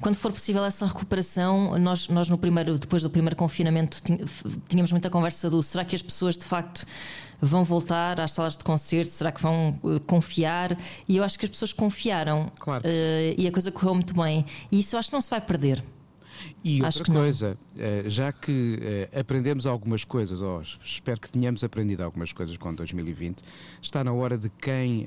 [0.00, 4.02] Quando for possível essa recuperação, nós, nós no primeiro, depois do primeiro confinamento
[4.68, 6.84] tínhamos muita conversa do será que as pessoas de facto
[7.40, 9.10] vão voltar às salas de concerto?
[9.10, 10.76] Será que vão uh, confiar?
[11.08, 12.84] E eu acho que as pessoas confiaram Claro.
[12.84, 14.44] uh, e a coisa correu muito bem.
[14.70, 15.82] E isso eu acho que não se vai perder.
[16.62, 17.20] E Acho outra que não.
[17.22, 22.74] coisa, eh, já que aprendemos algumas coisas, ou espero que tenhamos aprendido algumas coisas com
[22.74, 23.42] 2020,
[23.80, 25.06] está na hora de quem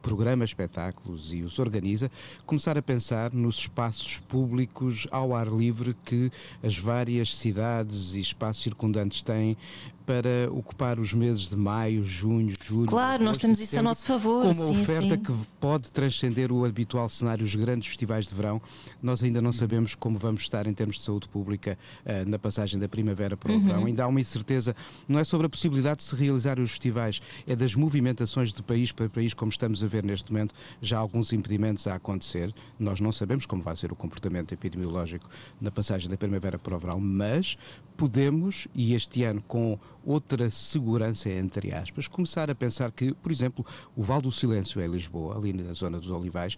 [0.00, 2.10] programa espetáculos e os organiza
[2.46, 6.30] começar a pensar nos espaços públicos ao ar livre que
[6.62, 9.56] as várias cidades e espaços circundantes têm
[10.08, 12.86] para ocupar os meses de maio, junho, julho.
[12.86, 14.40] Claro, nós temos isso a nosso favor.
[14.40, 15.22] como sim, oferta sim.
[15.22, 18.58] que pode transcender o habitual cenário dos grandes festivais de verão.
[19.02, 22.80] Nós ainda não sabemos como vamos estar em termos de saúde pública eh, na passagem
[22.80, 23.60] da primavera para o Uhum.
[23.66, 23.84] verão.
[23.84, 24.74] Ainda há uma incerteza,
[25.06, 28.90] não é sobre a possibilidade de se realizar os festivais, é das movimentações de país
[28.90, 32.54] para país, como estamos a ver neste momento, já há alguns impedimentos a acontecer.
[32.78, 35.28] Nós não sabemos como vai ser o comportamento epidemiológico
[35.60, 37.58] na passagem da primavera para o verão, mas
[37.94, 39.76] podemos, e este ano com
[40.08, 44.88] outra segurança, entre aspas, começar a pensar que, por exemplo, o Val do Silêncio em
[44.88, 46.56] Lisboa, ali na zona dos Olivais,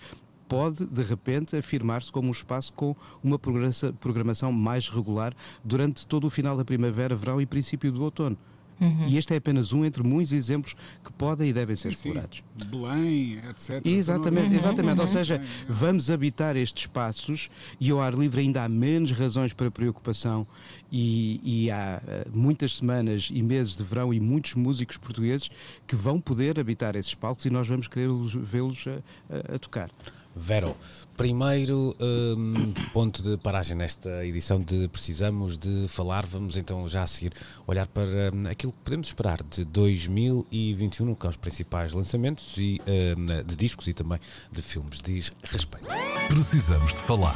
[0.48, 5.34] pode de repente afirmar-se como um espaço com uma programação mais regular
[5.64, 8.38] durante todo o final da primavera, verão e princípio do outono.
[8.80, 9.06] Uhum.
[9.06, 12.42] E este é apenas um entre muitos exemplos que podem e devem ser Sim, explorados.
[12.66, 13.84] Belém, etc.
[13.86, 14.98] Exatamente, exatamente.
[15.00, 15.12] Ou Uhum.
[15.12, 15.42] seja, É, é.
[15.68, 20.46] vamos habitar estes espaços e ao ar livre ainda há menos razões para preocupação
[20.90, 25.50] e, e há eh, muitas semanas e meses de verão e muitos músicos portugueses
[25.86, 29.58] que vão poder habitar esses palcos e nós vamos querer os- vê-los a, a- a
[29.58, 29.90] tocar.
[30.34, 30.76] Vero,
[31.16, 36.24] primeiro hum, ponto de paragem nesta edição de Precisamos de Falar.
[36.24, 37.32] Vamos então já a seguir
[37.66, 42.80] olhar para hum, aquilo que podemos esperar de 2021, que são os principais lançamentos e,
[42.86, 44.20] hum, de discos e também
[44.52, 45.00] de filmes.
[45.02, 45.86] Diz respeito.
[46.28, 47.34] Precisamos de falar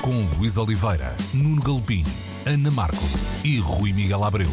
[0.00, 2.04] com Luís Oliveira, Nuno Galpim,
[2.46, 3.04] Ana Marco
[3.44, 4.50] e Rui Miguel Abreu.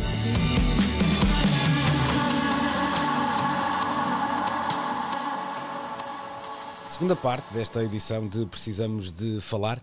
[6.97, 9.79] Segunda parte desta edição de Precisamos de Falar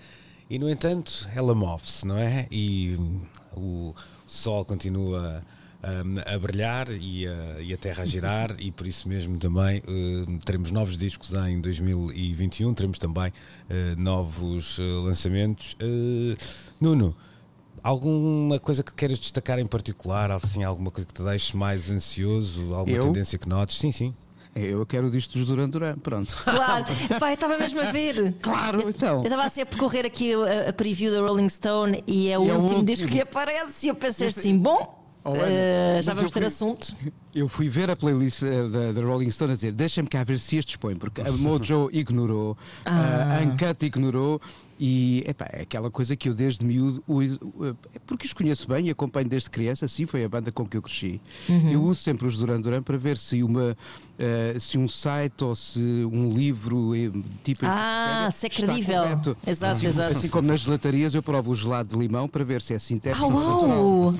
[0.50, 2.48] e, no entanto, ela move-se, não é?
[2.50, 3.20] E hum,
[3.57, 3.94] o
[4.27, 5.40] sol continua
[5.81, 9.81] hum, a brilhar e a, e a terra a girar e por isso mesmo também
[9.87, 13.33] hum, teremos novos discos em 2021, teremos também
[13.70, 15.77] eh, novos eh, lançamentos.
[15.79, 16.37] Eh,
[16.81, 17.14] Nuno,
[17.81, 20.33] alguma coisa que queiras destacar em particular?
[20.33, 22.74] Assim, alguma coisa que te deixe mais ansioso?
[22.74, 23.05] Alguma Eu?
[23.05, 23.79] tendência que notes?
[23.79, 24.12] Sim, sim.
[24.55, 26.37] Eu quero disto dos Duran Duran, pronto.
[26.45, 28.35] Claro, eu estava mesmo a ver.
[28.40, 29.17] Claro, então.
[29.19, 32.45] Eu estava assim a percorrer aqui a, a preview da Rolling Stone e é o
[32.45, 32.85] E é o último último.
[32.85, 33.87] disco que aparece.
[33.87, 36.95] E eu pensei Este- assim: bom, eh, já vamos ter fui- assunto.
[37.35, 40.38] Eu fui ver a playlist eh, da, da Rolling Stone a dizer: deixa-me cá ver
[40.38, 43.38] se estes põem, porque a Mojo ignorou, Ah.
[43.40, 44.40] a Uncut ignorou,
[44.79, 47.03] e epá, é aquela coisa que eu desde miúdo,
[47.95, 50.77] é porque os conheço bem e acompanho desde criança, sim, foi a banda com que
[50.77, 51.21] eu cresci.
[51.49, 51.71] Uhum.
[51.71, 53.77] Eu uso sempre os Duran Duran para ver se, uma,
[54.19, 57.11] eh, se um site ou se um livro eh,
[57.45, 59.03] tipo Ah, se é credível.
[59.03, 59.37] correto.
[59.47, 60.17] Exato, assim, exato.
[60.19, 63.25] Assim como nas gelatarias eu provo o gelado de limão para ver se é sintético
[63.25, 64.15] Ah, ou!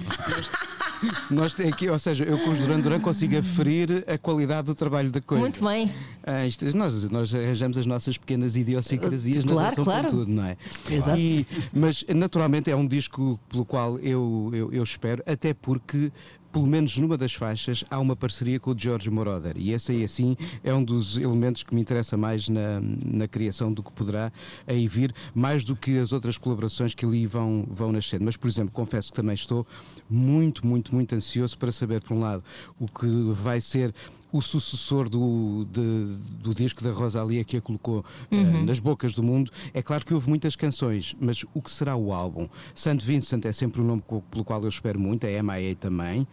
[1.31, 5.11] Nós aqui, ou seja, eu com os Duran Duran consigo aferir a qualidade do trabalho
[5.11, 5.43] da coisa.
[5.43, 5.93] Muito bem.
[6.23, 10.05] Ah, isto- nós, nós arranjamos as nossas pequenas idiosincrasias na Claro, relação claro.
[10.09, 10.44] com tudo, não é?
[10.91, 11.19] Exato.
[11.19, 16.13] E- mas naturalmente é um disco pelo qual eu, eu, eu espero, até porque.
[16.53, 20.05] Pelo menos numa das faixas há uma parceria com o George Moroder e esse aí
[20.05, 24.33] assim é um dos elementos que me interessa mais na, na criação do que poderá
[24.65, 28.25] aí vir, mais do que as outras colaborações que ali vão, vão nascendo.
[28.25, 29.67] Mas, por exemplo, confesso que também estou
[30.09, 32.45] muito, muito, muito ansioso para saber, por um lado,
[32.79, 33.93] o que vai ser
[34.37, 39.23] o sucessor do, de- do disco da Rosalia que a colocou eh, nas bocas do
[39.23, 39.49] mundo.
[39.73, 42.49] É claro que houve muitas canções, mas o que será o álbum?
[42.75, 42.97] St.
[43.01, 46.27] Vincent é sempre um nome pelo qual eu espero muito, a MIA também.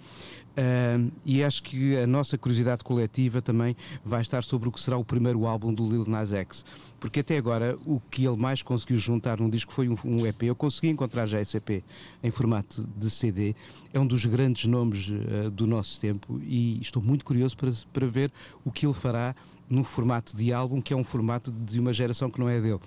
[0.58, 4.98] Ah, e acho que a nossa curiosidade coletiva também vai estar sobre o que será
[4.98, 6.66] o primeiro álbum do Lil Nas X.
[7.00, 10.44] Porque até agora o que ele mais conseguiu juntar num disco foi um, um EP.
[10.44, 11.84] Eu consegui encontrar já esse EP
[12.22, 13.56] em formato de CD.
[13.94, 15.08] É um dos grandes nomes
[15.46, 18.32] ah, do nosso tempo e estou muito curioso para, para ver
[18.66, 19.36] o que ele fará
[19.70, 22.80] no formato de álbum, que é um formato de uma geração que não é dele.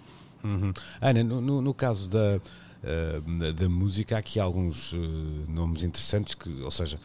[0.44, 0.70] Uhum.
[1.00, 2.38] Ana, no, no- no caso da,
[3.38, 4.98] da, da música, há aqui alguns eh,
[5.50, 7.00] nomes interessantes, que, ou seja,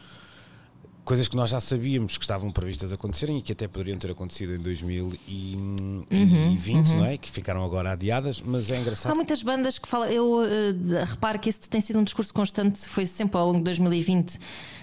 [1.10, 4.54] coisas que nós já sabíamos que estavam previstas acontecerem e que até poderiam ter acontecido
[4.54, 7.18] em 2020, não é?
[7.18, 9.10] Que ficaram agora adiadas, mas é engraçado.
[9.10, 10.06] Há muitas bandas que falam.
[10.08, 13.64] Eu eh, reparo que este tem sido um discurso constante, foi sempre ao longo de
[13.64, 14.38] 2020.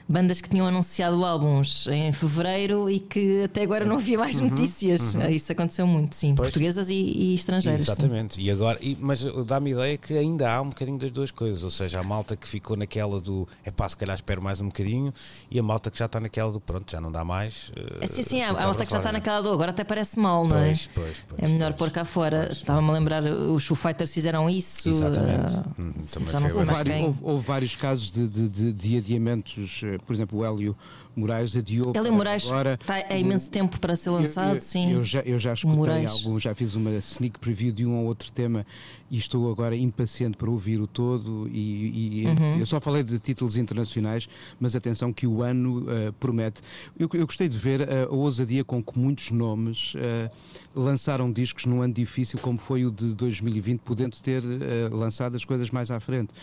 [0.10, 5.14] Bandas que tinham anunciado álbuns em fevereiro e que até agora não havia mais notícias.
[5.30, 6.34] Isso aconteceu muito, sim.
[6.34, 6.48] Pois.
[6.48, 7.84] Portuguesas e, e estrangeiras.
[7.84, 7.92] sim.
[7.92, 11.30] Exatamente, e agora, e- mas dá-me a ideia que ainda há um bocadinho das duas
[11.30, 14.62] coisas, ou seja, a malta que ficou naquela do é pá, se calhar espero mais
[14.62, 15.14] um bocadinho,
[15.52, 17.72] e a malta que já está está naquela do pronto, já não dá mais.
[17.76, 19.84] eh, É, sim, sim, há tudo há malta que já está naquela dor, agora até
[19.84, 20.66] parece mal, não é?
[20.68, 21.90] Pois, pois, pois, é melhor pois.
[21.90, 22.50] pôr cá fora.
[22.52, 24.90] Estava-me a lembrar, os Foo Fighters fizeram isso.
[24.90, 25.54] Exatamente.
[25.80, 28.50] Hum, sim, também já não sei Houve, mais vários, houve- houve vários casos de, de-
[28.50, 30.76] de- de adiamentos, eh, por exemplo, o Hélio
[31.16, 31.88] Moraes adiou.
[31.96, 32.74] Hélio para Moraes agora.
[32.80, 34.92] está há imenso tempo para ser lançado, Eu- eu, sim.
[34.94, 36.12] Eu já, eu já escutei Moraes.
[36.12, 38.66] algum, já fiz uma sneak preview de um ou outro tema
[39.10, 41.48] e estou agora impaciente para ouvir o todo.
[41.52, 42.60] E, e- Uhum.
[42.60, 44.28] eu só falei de títulos internacionais,
[44.60, 46.62] mas atenção que o ano eh, promete.
[47.00, 50.30] Eu, eu gostei de ver eh, a ousadia com que muitos nomes eh,
[50.76, 55.46] lançaram discos num ano difícil como foi o de 2020, podendo ter eh, lançado as
[55.46, 56.34] coisas mais à frente.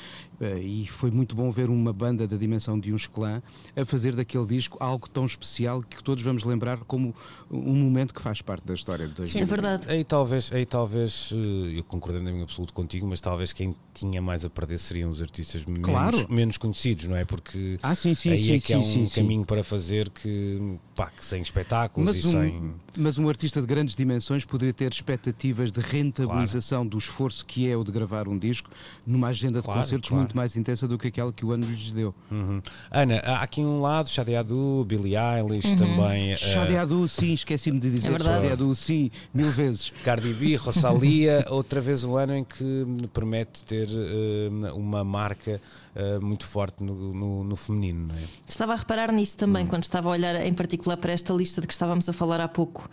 [0.61, 3.41] E foi muito bom ver uma banda da dimensão de uns clã
[3.77, 7.15] a fazer daquele disco algo tão especial que todos vamos lembrar como
[7.51, 9.43] um momento que faz parte da história de 2020.
[9.43, 9.85] É verdade.
[9.91, 11.31] Aí talvez, aí talvez
[11.75, 15.65] eu concordando em absoluto contigo, mas talvez quem tinha mais a perder seriam os artistas
[15.65, 16.27] menos, Claro.
[16.31, 17.25] menos conhecidos, não é?
[17.25, 19.21] Porque Ah, sim, sim, aí sim, é que é sim, um sim, sim.
[19.21, 22.75] caminho para fazer que, pá, que sem espetáculos Mas e um, sem.
[22.97, 27.77] mas um artista de grandes dimensões poderia ter expectativas de rentabilização do esforço que é
[27.77, 28.71] o de gravar um disco
[29.07, 30.23] numa agenda de Claro, concertos claro.
[30.23, 32.15] muito mais intensa do que aquela que o ano lhes deu.
[32.31, 32.63] Uhum.
[32.91, 36.33] Ana, há aqui um lado, Shadi Adu, Billie Eilish também.
[36.33, 38.13] eh, Shadi Adu, sim, esqueci-me de dizer.
[38.15, 38.19] É.
[38.25, 39.93] Shadi Adu, sim, mil vezes.
[40.05, 45.61] Cardi B, Rosalia, outra vez um ano em que me permite ter eh, uma marca
[45.95, 48.23] eh, muito forte no, no- no feminino, não é?
[48.49, 51.67] Estava a reparar nisso também, quando estava a olhar em particular para esta lista de
[51.67, 52.89] que estávamos a falar há pouco,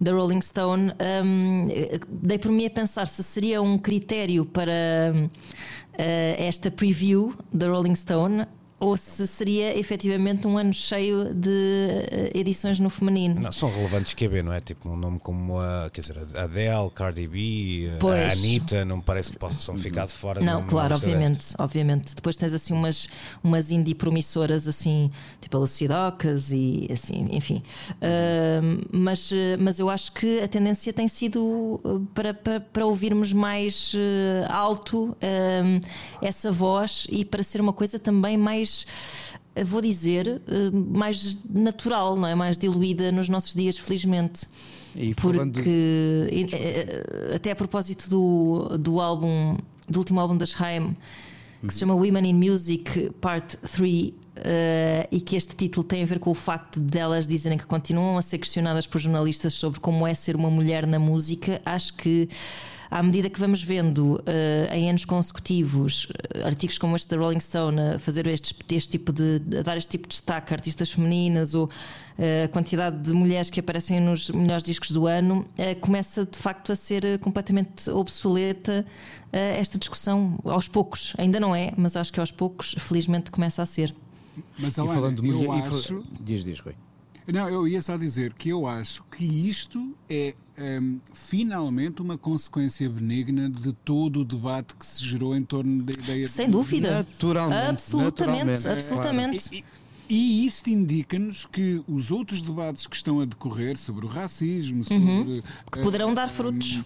[0.00, 0.92] da Rolling Stone.
[1.24, 5.28] hum, eh, dei por mim a pensar se seria um critério para hum,
[5.98, 8.46] eh, esta preview da Rolling Stone
[8.82, 11.48] ou se seria efetivamente um ano cheio de
[12.10, 13.40] eh, edições no feminino.
[13.40, 14.60] Não, são relevantes que não é?
[14.60, 18.32] Tipo, um nome como a, quer dizer, a Adele, Cardi B, a Pois.
[18.32, 22.14] Anitta, não me parece que possam ficar de fora Não, claro, obviamente, obviamente.
[22.16, 23.08] Depois tens assim umas,
[23.42, 27.62] umas indie promissoras, assim, tipo a Lucidocas e assim, enfim.
[28.00, 32.84] Ahm, mas, eh, mas eu acho que a tendência tem sido eh, para, para, para
[32.84, 35.80] ouvirmos mais eh, alto ahm,
[36.20, 38.71] essa voz e para ser uma coisa também mais.
[39.54, 42.34] Eh, Vou dizer, eh, mais natural, não é?
[42.34, 44.46] Mais diluída nos nossos dias, felizmente.
[44.96, 49.56] E de- Porque, e, eh, até a propósito do, do álbum,
[49.88, 50.96] do último álbum das Haim,
[51.66, 56.06] que se chama Women in Music Part 3, eh, e que este título tem a
[56.06, 59.78] ver com o facto de elas dizerem que continuam a ser questionadas por jornalistas sobre
[59.80, 62.28] como é ser uma mulher na música, acho que.
[62.94, 67.40] À medida que vamos vendo eh, em anos consecutivos eh, artigos como este da Rolling
[67.40, 70.90] Stone a fazer este, este tipo de a dar este tipo de destaque a artistas
[70.90, 71.70] femininas ou
[72.18, 75.46] eh, a quantidade de mulheres que aparecem nos melhores discos do ano,
[75.80, 78.84] começa de facto a ser completamente obsoleta
[79.32, 81.14] esta discussão aos poucos.
[81.16, 83.94] Ainda não é, mas acho que aos poucos, felizmente, começa a ser.
[84.58, 86.04] Mas E falando de eu mulher- e fal- acho.
[86.20, 86.74] Diz, diz, Rui.
[87.26, 92.88] Não, eu ia só dizer que eu acho que isto é hum, finalmente uma consequência
[92.88, 96.98] benigna de todo o debate que se gerou em torno da ideia Sem de dúvida.
[96.98, 98.68] Naturalmente, Absolutamente, naturalmente.
[98.68, 99.64] absolutamente.
[100.08, 104.84] E, e isto indica-nos que os outros debates que estão a decorrer sobre o racismo,
[104.84, 105.42] sobre, Uhum.
[105.70, 106.80] Que poderão dar hum, frutos.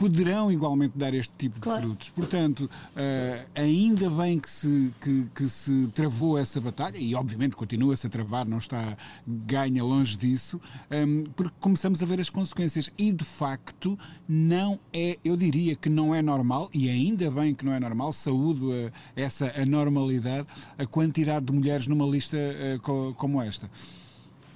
[0.00, 1.82] Poderão igualmente dar este tipo de Claro.
[1.82, 2.08] frutos.
[2.08, 8.06] Portanto, eh, ainda bem que se, que, que se travou essa batalha, e obviamente continua-se
[8.06, 10.58] a travar, não está ganha longe disso,
[10.90, 12.90] hum, porque começamos a ver as consequências.
[12.96, 17.62] E de facto, não é, eu diria que não é normal, e ainda bem que
[17.62, 23.12] não é normal, saúdo a, essa anormalidade, a quantidade de mulheres numa lista eh, co-
[23.18, 23.70] como esta.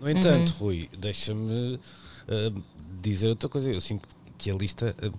[0.00, 0.66] No entanto, Uhum.
[0.68, 1.78] Rui, deixa-me
[2.28, 2.52] eh,
[3.02, 3.70] dizer outra coisa.
[3.70, 4.08] Eu sinto
[4.44, 5.10] que a lista eh,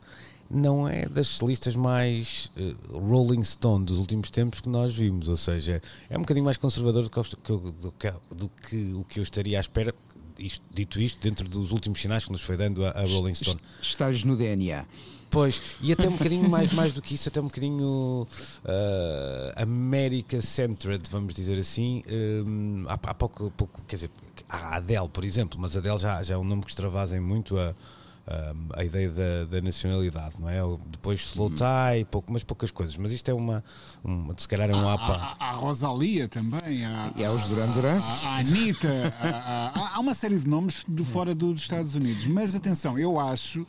[0.48, 5.28] não é das listas mais eh, Rolling Stone dos últimos tempos que nós vimos.
[5.28, 9.20] Ou seja, é um bocadinho mais conservador do que, do que, do que o que
[9.20, 9.94] eu estaria à espera.
[10.38, 13.60] Isto- dito isto, dentro dos últimos sinais que nos foi dando a, a Rolling Stone.
[13.82, 14.86] Estás no DNA.
[15.32, 18.28] Pois, e até um bocadinho mais, mais do que isso, até um bocadinho
[18.64, 22.04] uh, America-centered, vamos dizer assim.
[22.08, 24.12] Um, há, há pouco, pouco, quer dizer,
[24.48, 27.20] há a Adele, por exemplo, mas a Adele já, já é um nome que extravasem
[27.20, 27.74] muito a,
[28.28, 30.64] um, a ideia da, da nacionalidade, não é?
[30.64, 32.98] O- Depois Slow Tie, pouco, mas poucas coisas.
[32.98, 33.64] Mas isto é uma,
[34.04, 35.14] uma se calhar é um APA.
[35.40, 38.00] Há, há a Rosalia também, há, E há os Duran Duran.
[38.26, 41.94] há a Anitta, há, há- há uma série de nomes de fora do- dos Estados
[41.96, 42.26] Unidos.
[42.28, 43.66] Mas atenção, eu acho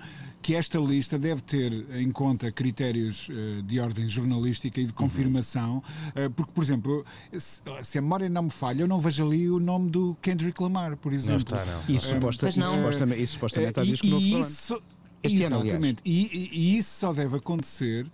[0.46, 5.82] que esta lista deve ter em conta critérios eh, de ordem jornalística e de confirmação,
[6.14, 7.04] eh, porque, por exemplo,
[7.36, 10.96] se, a memória não me falha, eu não vejo ali o nome do Kendrick Lamar,
[10.98, 11.32] por exemplo.
[11.50, 11.82] Não está, não.
[11.92, 12.76] E, suposta, Pois e não.
[12.76, 14.80] supostamente, e supostamente há Eh, disco novo isso,
[15.20, 16.00] exatamente.
[16.04, 18.06] E, e- e isso só deve acontecer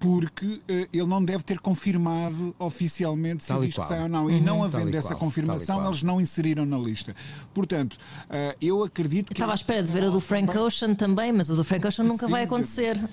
[0.00, 3.88] porque uh, ele não deve ter confirmado oficialmente se o e disco qual.
[3.88, 4.30] sai ou não.
[4.30, 7.14] E não havendo essa qual, confirmação, eles não inseriram na lista.
[7.54, 9.34] Portanto, uh, eu acredito que.
[9.34, 12.04] Estava à espera de ver a do Frank Ocean também, mas a do Frank Ocean
[12.06, 12.98] nunca vai acontecer.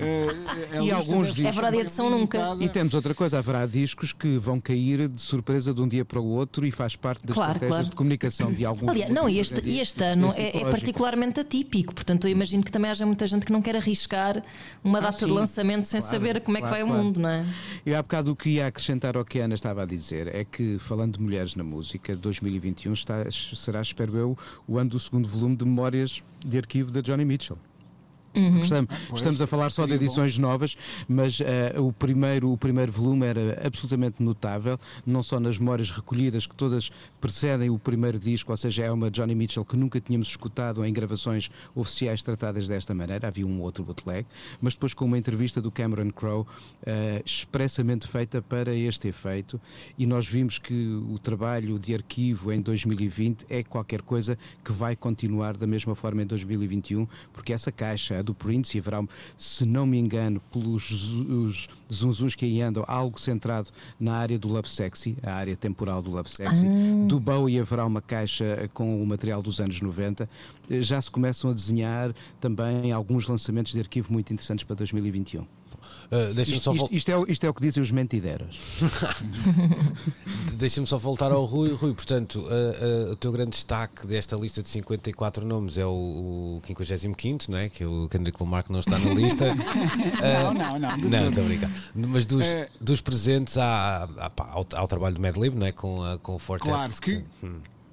[0.00, 2.56] Uh, E alguns discos- ser É verdade, a edição nunca.
[2.60, 6.20] E temos outra coisa, haverá discos que vão cair de surpresa de um dia para
[6.20, 7.90] o outro e faz parte das Claro, estratégias claro.
[7.90, 8.88] de comunicação de alguns.
[8.88, 9.82] Aliás, não, e este, e dia.
[9.82, 13.52] este ano é, é particularmente atípico, portanto eu imagino que também haja muita gente que
[13.52, 14.42] não quer arriscar
[14.82, 15.34] uma data de Ah, sim.
[15.34, 17.00] lançamento sem Claro, saber como é que claro, vai claro.
[17.00, 17.46] o mundo, não é?
[17.84, 20.44] Eu há bocado o que ia acrescentar ao que a Ana estava a dizer é
[20.44, 25.28] que, falando de mulheres na música, 2021 está, será, espero eu, o ano do segundo
[25.28, 27.58] volume de memórias de arquivo da Johnny Mitchell.
[28.34, 28.60] Uhum.
[28.62, 30.76] Estamos, pois, estamos a falar só de edições novas,
[31.08, 36.46] mas eh, o, primeiro, o primeiro volume era absolutamente notável, não só nas memórias recolhidas,
[36.46, 36.90] que todas
[37.20, 40.92] precedem o primeiro disco, ou seja, é uma Johnny Mitchell que nunca tínhamos escutado em
[40.92, 44.26] gravações oficiais tratadas desta maneira, havia um outro bootleg,
[44.60, 46.46] mas depois com uma entrevista do Cameron Crowe
[46.86, 49.60] eh, expressamente feita para este efeito,
[49.98, 54.94] e nós vimos que o trabalho de arquivo em 2020 é qualquer coisa que vai
[54.94, 59.02] continuar da mesma forma em 2021, porque essa caixa, a do Prince, e haverá,
[59.36, 64.38] se não me engano, pelos zu- os zunzuns que aí andam, algo centrado na área
[64.38, 66.66] do Love Sexy, a área temporal do Love Sexy.
[67.08, 70.28] Do Bowie haverá uma caixa com o material dos anos 90.
[70.70, 75.44] Eh, Já se começam a desenhar também alguns lançamentos de arquivo muito interessantes para 2021.
[76.10, 78.58] Uh, Deixa-me Isto, só, isto- isto é, o- isto é o que dizem os mentideros.
[80.54, 81.72] deixa-me só voltar ao Rui.
[81.74, 85.90] Rui, portanto, uh, uh, o teu grande destaque desta lista de 54 nomes é o,
[86.60, 87.68] o 55, não é?
[87.68, 89.54] Que o Kendrick Lamar que não está na lista.
[90.20, 90.96] Não, não, não.
[90.98, 91.70] Não, estou brincar.
[91.94, 92.68] Mas dos, É.
[92.80, 95.72] dos presentes há, há, ao, ao trabalho do Madlib, não é?
[95.72, 96.68] Com, a- com o Fortet.
[96.70, 97.24] Claro que,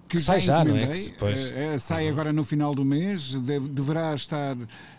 [0.08, 0.88] que sai já não é?
[0.88, 3.34] depois- Eh, eh, sai agora no final do mês.
[3.36, 4.56] deve- deverá estar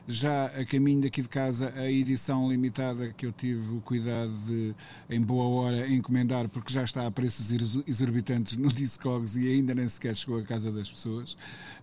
[0.07, 4.75] já a caminho daqui de casa a edição limitada que eu tive o cuidado de,
[5.11, 9.75] em boa hora, encomendar, porque já está a preços exor- exorbitantes no Discogs e ainda
[9.75, 11.37] nem sequer chegou à casa das pessoas.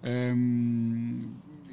[0.03, 1.19] Ahm,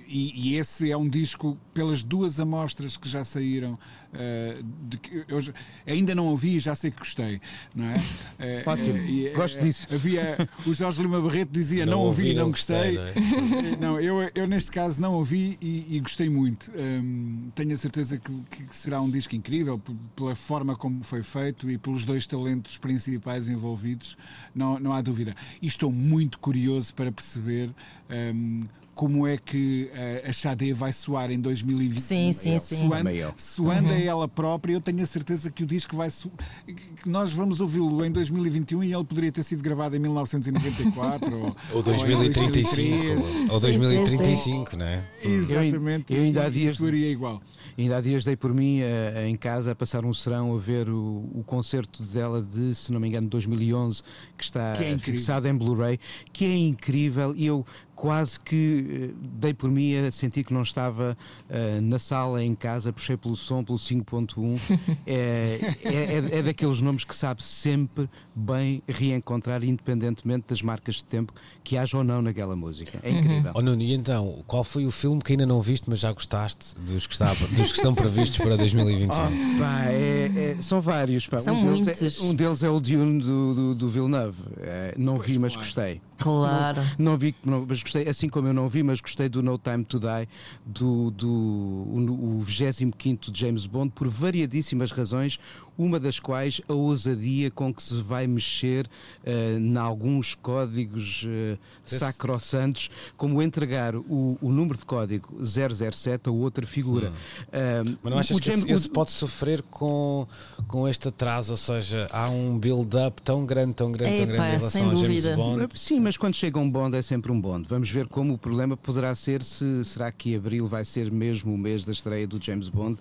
[0.07, 3.79] e, e esse é um disco, pelas duas amostras que já saíram,
[4.15, 5.41] eh, de que eu
[5.87, 7.41] ainda não ouvi e já sei que gostei,
[7.75, 7.95] não é?
[8.39, 8.97] Eh, Ótimo.
[8.99, 9.87] e, Gosto disso.
[9.93, 12.95] Havia o Jorge Lima Barreto dizia não, ouvi, não gostei.
[12.97, 13.77] não é?
[13.81, 16.71] Não, eu, eu neste caso não ouvi e, e gostei muito.
[16.75, 19.81] Hum, tenho a certeza que, que será um disco incrível
[20.17, 24.17] pela forma como foi feito e pelos dois talentos principais envolvidos,
[24.55, 25.35] não, não há dúvida.
[25.61, 27.71] E estou muito curioso para perceber
[28.11, 31.99] hum, como é que eh, a Xadê vai soar em 2020.
[32.01, 32.77] Sim, sim, sim.
[32.77, 33.33] Soando, Também eu.
[33.37, 37.61] soando a ela própria, eu tenho a certeza que o disco vai que nós vamos
[37.61, 42.99] ouvi-lo em 2021 e ele poderia ter sido gravado em 1994 ou, Ou em 2035.
[42.99, 43.51] 2003.
[43.51, 45.03] Ou 2035, não é?
[45.23, 46.15] Exatamente.
[46.15, 47.41] Eu ainda há dias- soaria igual.
[47.79, 50.91] Ainda há dias dei por mim eh, em casa a passar um serão a ver
[50.91, 54.03] o, o concerto dela de, se não me engano, 2011,
[54.37, 55.99] que está Que é fixado em Blu-ray,
[56.35, 60.63] que é incrível e eu quase que eh, dei por mim a sentir que não
[60.63, 61.17] estava
[61.49, 64.59] eh, na sala em casa, puxei pelo som, pelo 5.1.
[65.07, 65.89] é, é,
[66.35, 71.77] é- é daqueles nomes que sabe sempre bem reencontrar, independentemente das marcas de tempo que
[71.77, 72.99] haja ou não naquela música.
[73.03, 73.53] É incrível.
[73.55, 76.75] Oh Nuno, e então, qual foi o filme que ainda não viste, mas já gostaste
[76.81, 79.15] dos que, estava, dos que estão previstos para 2025?
[79.15, 81.27] Oh, pá, é- é- são vários.
[81.29, 81.39] pá.
[81.39, 82.21] São um, deles muitos.
[82.21, 84.39] É, um deles é o Dune do, do, do Villeneuve.
[84.59, 85.67] É, não vi, mas claro.
[85.69, 86.01] gostei.
[86.23, 86.83] Claro.
[86.99, 89.85] Não vi, não- mas gostei, assim como eu não vi, mas gostei do No Time
[89.85, 90.29] to Die,
[90.65, 95.39] do, do o, o 25 de James Bond, por variadíssimas razões,
[95.79, 98.89] uma das quais a ousadia com que se vai mexer
[99.25, 106.33] eh, em alguns códigos eh, sacrossantos, como entregar o, o número de código 007 a
[106.33, 107.13] outra figura.
[107.51, 110.27] Eh, Mas não achas o que James- esse, esse pode sofrer com,
[110.67, 111.53] com este atraso?
[111.53, 114.95] Ou seja, há um build-up tão grande, tão grande, tão grande em relação sem a
[115.23, 115.37] James.
[115.37, 115.69] Bond?
[115.79, 117.67] Sim, mas quando chega um Bond é sempre um Bond.
[117.69, 121.59] Vamos ver como o problema poderá ser se será que abril vai ser mesmo o
[121.59, 122.99] mês da estreia do James Bond.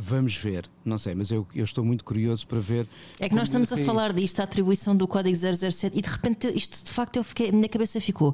[0.00, 2.86] Vamos ver, não sei, mas eu, eu estou muito curioso para ver.
[3.18, 6.46] É que nós estamos a falar disto, a atribuição do código 007, e de repente
[6.54, 8.32] isto de facto eu fiquei, a minha cabeça ficou.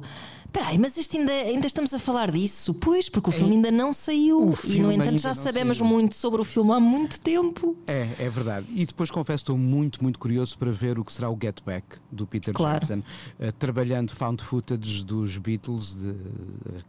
[0.55, 2.73] Peraí, mas isto ainda, ainda estamos a falar disso?
[2.75, 4.57] Pois, porque o filme ainda não saiu.
[4.63, 5.89] E no entanto já sabemos saiu.
[5.89, 7.75] muito sobre o filme há muito tempo.
[7.85, 8.65] É, é verdade.
[8.73, 11.97] E depois confesso, estou muito, muito curioso para ver o que será o Get Back
[12.09, 12.79] do Peter Claro.
[12.79, 13.03] Jackson,
[13.37, 16.15] eh, trabalhando found footage dos Beatles, de-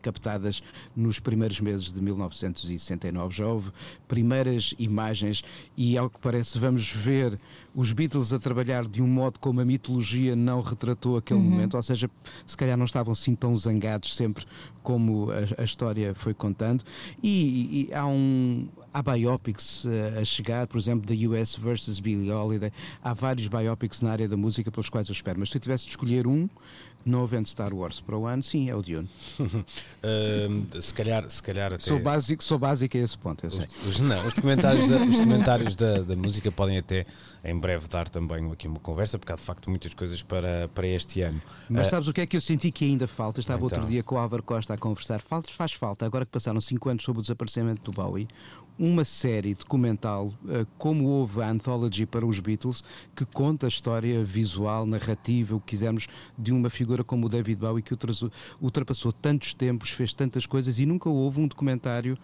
[0.01, 0.63] captadas
[0.95, 3.35] nos primeiros meses de 1969.
[3.35, 3.73] Já houve
[4.07, 5.43] primeiras imagens
[5.77, 7.35] e, ao que parece, vamos ver
[7.77, 11.83] os Beatles a trabalhar de um modo como a mitologia não retratou aquele momento, ou
[11.83, 12.11] seja,
[12.47, 14.47] se calhar não estavam assim tão zangados sempre
[14.83, 16.83] como a, a história foi contando.
[17.23, 18.67] E, e, há um.
[18.95, 22.73] Há biopics uh, a chegar, por exemplo, da US versus Billie Holiday.
[23.05, 25.39] Há vários biopics na área da música pelos quais eu espero.
[25.39, 26.49] Mas se eu tivesse de escolher um,
[27.07, 29.09] não havendo Star Wars para o ano, sim, é o Dune.
[29.39, 29.47] uh,
[30.83, 31.83] se calhar, se calhar até...
[31.83, 33.67] Sou básico, sou básico a esse ponto, eu sei.
[33.83, 37.07] Os, os não, os documentários, da, os documentários da, da, música podem até
[37.45, 40.87] em breve dar também aqui uma conversa, porque há de facto muitas coisas para, para
[40.89, 41.41] este ano.
[41.71, 43.39] Mas uh, sabes o que é que eu senti que ainda falta?
[43.39, 43.79] Estava então.
[43.79, 45.21] outro dia com o Álvaro Costa a conversar.
[45.21, 48.27] Falta, faz falta, agora que passaram 5 anos sobre o desaparecimento do Bowie,
[48.79, 52.85] uma série documental, uh, como houve a Anthology para os Beatles,
[53.15, 57.59] que conta a história visual, narrativa, o que quisermos, de uma figura como o David
[57.59, 57.95] Bowie, que
[58.61, 62.19] ultrapassou tantos tempos, fez tantas coisas e nunca houve um documentário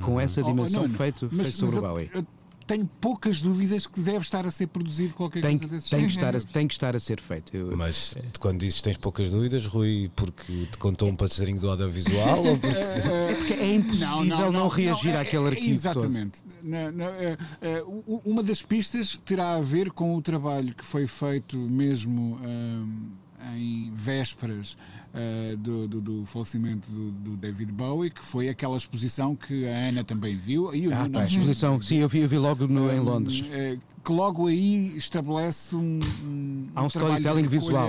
[0.00, 0.20] com uhum.
[0.20, 2.10] essa dimensão oh, não, feito, mas, feito sobre mas o Bowie.
[2.12, 2.26] Eu,
[2.66, 6.12] tenho poucas dúvidas que deve estar a ser produzido qualquer tem, coisa desse tem que
[6.12, 7.56] estar a, Tem que estar a ser feito.
[7.56, 12.44] Eu, Mas quando dizes tens poucas dúvidas, Rui, porque te contou um passarinho do audiovisual?
[12.44, 12.76] ou porque...
[13.26, 15.72] É porque é impossível não, não, não, não reagir é, àquele arquivo.
[15.72, 16.42] Exatamente.
[16.64, 17.84] É, é,
[18.24, 22.38] uma das pistas terá a ver com o trabalho que foi feito mesmo.
[22.42, 23.10] Hum,
[23.56, 24.76] em vésperas
[25.14, 29.88] uh, do, do, do, falecimento do, do, David Bowie, que foi aquela exposição que a
[29.88, 30.74] Ana também viu.
[30.74, 33.40] E ah, a exposição, sim, eu vi, eu vi logo no, em Londres.
[33.40, 37.88] Uh, que logo aí estabelece um, um, Há um, um storytelling visual.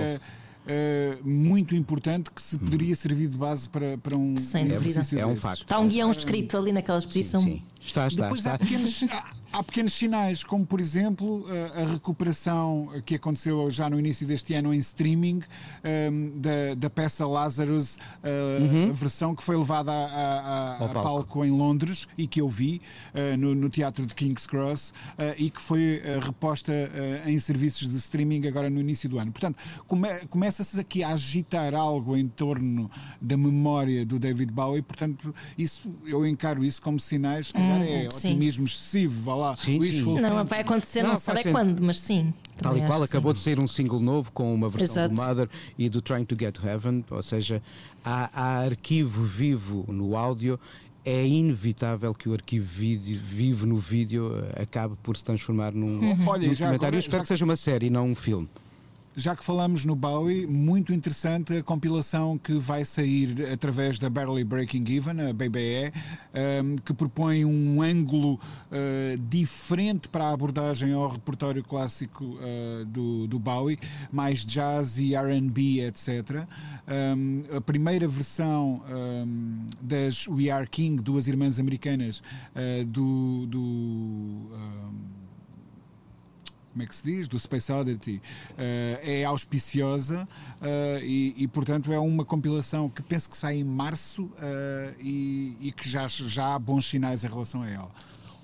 [0.68, 5.02] Uh, muito importante que se poderia servir de base para, para um Sem dúvida.
[5.16, 5.62] É um facto.
[5.62, 7.42] Está um guião escrito ali naquela exposição.
[7.42, 7.64] Sim, sim.
[7.80, 8.56] Está, está, Depois está.
[8.56, 11.46] Há, pequenos, há, há, pequenos sinais, como por exemplo
[11.76, 15.42] a, recuperação que aconteceu já no início deste ano em streaming
[16.12, 18.90] um, da, da peça Lazarus, uh, uhum.
[18.90, 21.04] a versão que foi levada a, a, a palco.
[21.04, 21.46] palco.
[21.46, 22.82] em Londres e que eu vi
[23.14, 26.72] uh, no, no, Teatro de King's Cross uh, e que foi reposta
[27.26, 29.32] em serviços de streaming agora no início do ano.
[29.32, 32.90] Portanto, come, começa-se aqui a agitar algo em torno
[33.22, 38.12] da memória do David Bowie, portanto, isso eu encaro isso como sinais, calhar, calhar é
[38.12, 38.30] sim.
[38.30, 39.56] otimismo excessivo, lá.
[39.56, 40.20] Sim, sim.
[40.20, 42.34] Não, vai acontecer, não, não sabe quando, mas sim.
[42.58, 43.38] Tal e qual, acabou sim.
[43.38, 45.16] de sair um single novo com uma versão Exato.
[45.16, 47.62] do Mother e do Trying to Get Heaven, ou seja,
[48.04, 50.60] há, há arquivo vivo no áudio
[51.06, 56.00] é inevitável que o arquivo vídeo, vivo no vídeo eh, acabe por se transformar num,
[56.02, 56.28] uhum.
[56.28, 56.76] Olha, num documentário.
[56.76, 58.50] Agora, Eu espero que seja uma série e não um filme
[59.18, 64.44] já que falamos no Bowie, muito interessante a compilação que vai sair através da Barely
[64.44, 65.92] Breaking Even, a BBE,
[66.64, 73.26] um, que propõe um ângulo uh, diferente para a abordagem ao repertório clássico uh, do,
[73.26, 73.80] do Bowie,
[74.12, 76.46] mais jazz e RB, etc.
[76.88, 83.48] Um, a primeira versão um, das We Are King, duas irmãs americanas, uh, do.
[83.48, 85.17] do
[86.78, 88.22] como é que se diz, do Space Oddity,
[88.52, 88.60] uh,
[89.02, 90.28] é auspiciosa
[90.62, 95.58] uh, e, e, portanto, é uma compilação que penso que sai em março uh, e,
[95.60, 97.90] e, que já, já há bons sinais em relação a ela.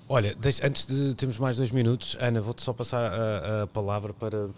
[0.08, 4.12] Olha, deixa, antes de termos mais dois minutos, Ana, vou-te só passar a, a, palavra
[4.12, 4.50] para,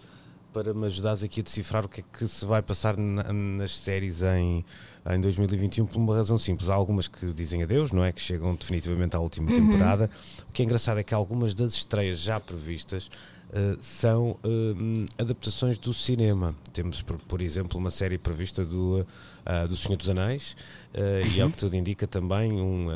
[0.51, 3.77] para me ajudares aqui a decifrar o que é que se vai passar na, nas
[3.77, 4.65] séries em,
[5.07, 6.67] em 2021 por uma razão simples.
[6.67, 8.11] Há algumas que dizem adeus, não é?
[8.11, 9.55] Que chegam definitivamente à última uhum.
[9.55, 10.09] temporada.
[10.49, 13.09] O que é engraçado é que algumas das estreias já previstas
[13.47, 16.53] Uh, são uh, adaptações do cinema.
[16.73, 20.55] Temos, por, por, exemplo, uma série prevista do, uh, do Senhor dos Anéis
[20.93, 21.31] uhum.
[21.33, 22.87] e, ao que tudo indica, também um,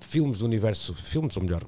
[0.00, 1.62] filmes do universo, filmes, ou melhor,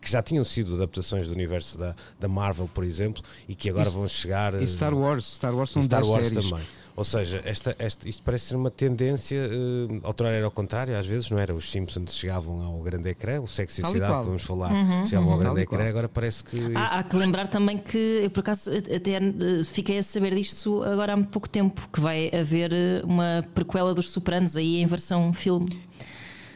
[0.00, 3.90] que já tinham sido adaptações do universo da, da Marvel, por exemplo, e que agora
[3.90, 4.54] vão chegar.
[4.60, 6.48] E Star Wars, Star Wars são Star Wars séries.
[6.48, 6.64] também.
[6.96, 11.04] Ou seja, esta, esta, isto parece ser uma tendência, uh, outrora era ao contrário, às
[11.04, 11.54] vezes, não era?
[11.54, 15.34] Os Simpsons chegavam ao grande ecrã, o Sexy Cidade, vamos falar, uhum, chegavam uhum.
[15.34, 16.56] ao grande ecrã, agora parece que.
[16.56, 16.74] Isto...
[16.74, 19.20] Há, há, que lembrar também que, eu por acaso até eh,
[19.64, 23.92] fiquei a saber disto agora há muito pouco tempo, que vai haver eh, uma prequela
[23.92, 25.78] dos Sopranos aí em versão filme.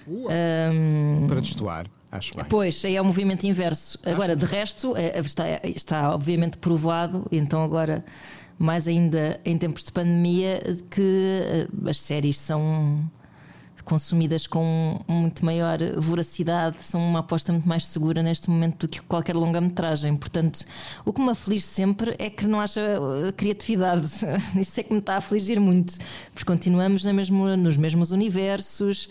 [0.09, 1.87] Um, para destoar.
[2.11, 2.45] Acho bem.
[2.49, 3.99] Pois, aí é o movimento inverso.
[4.05, 8.05] Agora, de resto, está, está obviamente provado, então agora
[8.61, 13.11] mais ainda em tempos de pandemia, que eh, as séries são
[13.83, 19.01] consumidas com muito maior voracidade, são uma aposta muito mais segura neste momento do que
[19.01, 20.15] qualquer longa-metragem.
[20.15, 20.67] Portanto,
[21.07, 24.07] o que me aflige sempre é que não haja eh, criatividade.
[24.55, 25.97] Isso é que me está a afligir muito,
[26.35, 29.09] porque continuamos mesmo, nos mesmos universos.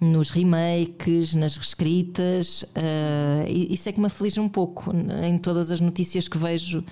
[0.00, 4.92] Nos remakes, nas reescritas, uh, isso é que me aflige um pouco
[5.24, 6.84] em todas as notícias que vejo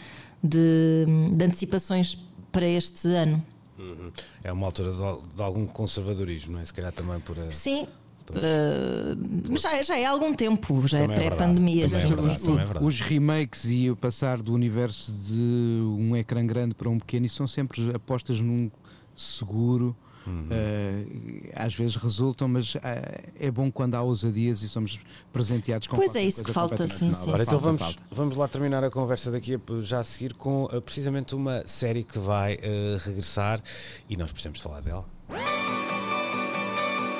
[0.43, 2.19] de, de antecipações
[2.53, 3.43] para este ano.
[3.79, 4.11] Uhum.
[4.43, 6.65] É uma altura de, de, algum conservadorismo, não é?
[6.65, 7.39] Se calhar também por.
[7.39, 7.51] A...
[7.51, 7.87] Sim.
[8.29, 11.85] Uh, já, é, já é há algum tempo, já é também é pré-pandemia.
[11.85, 15.33] É é os remakes e o passar do universo de
[15.97, 18.69] um ecrã grande para um pequeno, e são sempre apostas num,
[19.15, 19.97] seguro.
[20.31, 22.81] Uh, às vezes resultam, mas uh,
[23.39, 24.99] é bom quando há ousadias e somos
[25.33, 27.33] presenteados com Pois é isso que falta, sim, sim.
[27.33, 28.03] Ora, então vamos, falta.
[28.11, 32.03] vamos lá terminar a conversa daqui a- já a seguir com uh, precisamente uma série
[32.03, 32.59] que vai uh,
[33.05, 33.63] regressar
[34.09, 35.05] e nós precisamos falar dela.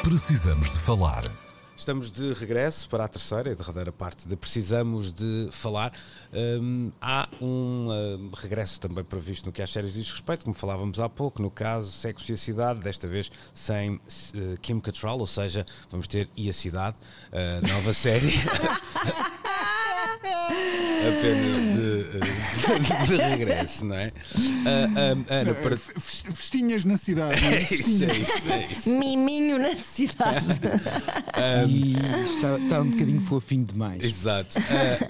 [0.03, 1.46] Precisamos de falar.
[1.77, 5.93] Estamos de regresso para a terceira e derradeira parte de Precisamos de Falar.
[6.33, 10.99] Hum, há um hum, regresso também previsto no que às séries diz respeito, como falávamos
[10.99, 14.01] há pouco, no caso Sexo e a Cidade, desta vez sem
[14.35, 16.97] eh, Kim Cattrall, ou seja, vamos ter E a Cidade,
[17.31, 18.33] a nova série.
[21.07, 22.36] Apenas de,
[23.09, 24.13] de regresso, não é?
[24.67, 25.75] Ah, ah, Ana, para...
[25.75, 27.41] F- f- Festinhas na cidade.
[27.43, 27.57] não é?
[27.67, 28.91] É isso, é isso, é isso.
[28.91, 30.47] Miminho na cidade.
[31.69, 31.95] E
[32.37, 34.03] está, está um bocadinho fofinho demais.
[34.03, 34.57] Exato.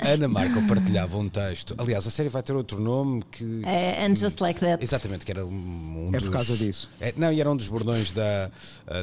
[0.00, 1.74] A Ana Marco partilhava um texto.
[1.78, 3.62] Aliás, a série vai ter outro nome que.
[3.64, 4.82] É, and just like that.
[4.82, 6.24] Exatamente, que era um, um É dos.
[6.28, 6.88] por causa disso.
[7.00, 8.50] É, não, e era um dos bordões da,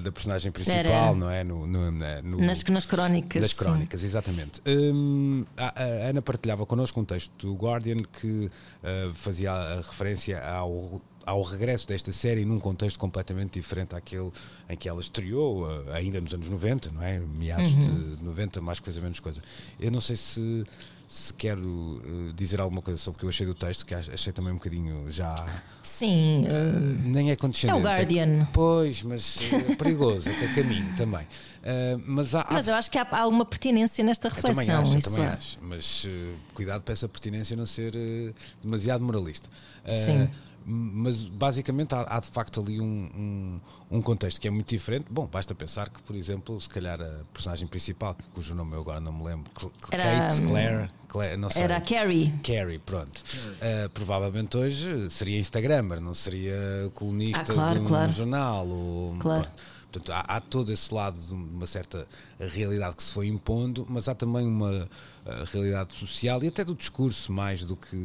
[0.01, 1.15] da personagem principal, Era.
[1.15, 1.43] não é?
[1.43, 3.51] No, no- na- no- Nas, nas crónicas.
[3.51, 3.57] sim.
[3.57, 4.61] crónicas, exatamente.
[4.67, 8.42] Hum, a, a Ana partilhava connosco um texto do Guardian que
[8.83, 14.31] ah, fazia a referência ao, ao regresso desta série num contexto completamente diferente àquele
[14.69, 17.19] em que ela estreou, ah, ainda nos anos 90, não é?
[17.19, 18.15] Meados Uhum.
[18.15, 19.41] de 90, mais coisa, menos coisa.
[19.79, 20.63] Eu não sei se.
[21.05, 24.09] Se quero ah, dizer alguma coisa sobre o que eu achei do texto, que ach-
[24.11, 25.35] achei também um bocadinho já.
[25.83, 26.45] Sim.
[26.47, 27.77] uh, Nem é condescendente.
[27.77, 28.45] É o Guardian.
[28.45, 31.27] que- pois, mas é perigoso, até caminho também.
[31.65, 34.49] Ah, mas há, há mas eu acho que há, há alguma pertinência nesta eu também
[34.67, 34.81] reflexão.
[34.81, 35.29] acho, eu isso também é.
[35.29, 35.57] acho.
[35.61, 39.47] Mas eh, cuidado para essa pertinência não ser eh, demasiado moralista.
[39.85, 40.29] Eh, Sim.
[40.65, 43.59] Mas basicamente há, há de facto ali um,
[43.91, 45.07] um, um contexto que é muito diferente.
[45.09, 49.01] Bom, basta pensar que, por exemplo, se calhar a personagem principal, cujo nome eu agora
[49.01, 51.63] não me lembro, Cl- Era, Kate, hum, Claire, Claire, não sei.
[51.63, 52.31] Era Carrie.
[52.41, 53.21] Carrie, pronto.
[53.59, 56.55] Eh, provavelmente hoje seria Instagrammer, não seria
[56.93, 58.11] colunista Ah, claro, de um claro.
[58.13, 58.65] jornal.
[58.65, 59.41] Ou, Claro.
[59.43, 59.63] pronto.
[59.93, 62.07] Portanto, há, há todo esse lado de uma certa
[62.39, 64.89] realidade que se foi impondo, mas há também uma
[65.25, 67.95] eh, realidade social e até do discurso mais do que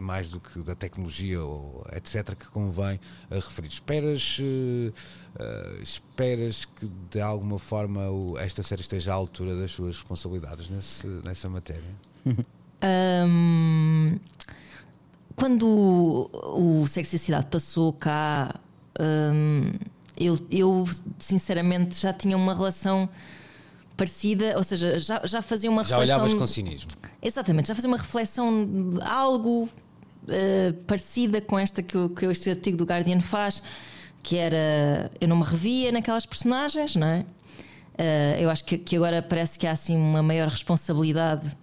[0.00, 2.98] mais do que da tecnologia ou etc que convém
[3.30, 3.68] referir.
[3.68, 4.92] Esperas eh,
[5.80, 11.06] esperas que de alguma forma o- esta série esteja à altura das suas responsabilidades nesse,
[11.24, 11.84] nessa matéria?
[12.82, 14.18] Hum,
[15.36, 18.58] quando o, o Sexy Cidade passou cá,
[20.16, 20.84] eu, eu
[21.18, 23.08] sinceramente já tinha uma relação
[23.96, 26.16] parecida, ou seja, já, já fazia uma Já reflexão.
[26.24, 26.90] olhavas com cinismo.
[27.22, 28.68] Exatamente, já fazia uma reflexão
[29.02, 29.68] algo
[30.28, 33.62] eh, parecida com esta que, que este artigo do Guardian faz,
[34.22, 37.24] que era eu não me revia naquelas personagens, não é?
[37.96, 41.56] Eh, eu acho que, que agora parece que há assim uma maior responsabilidade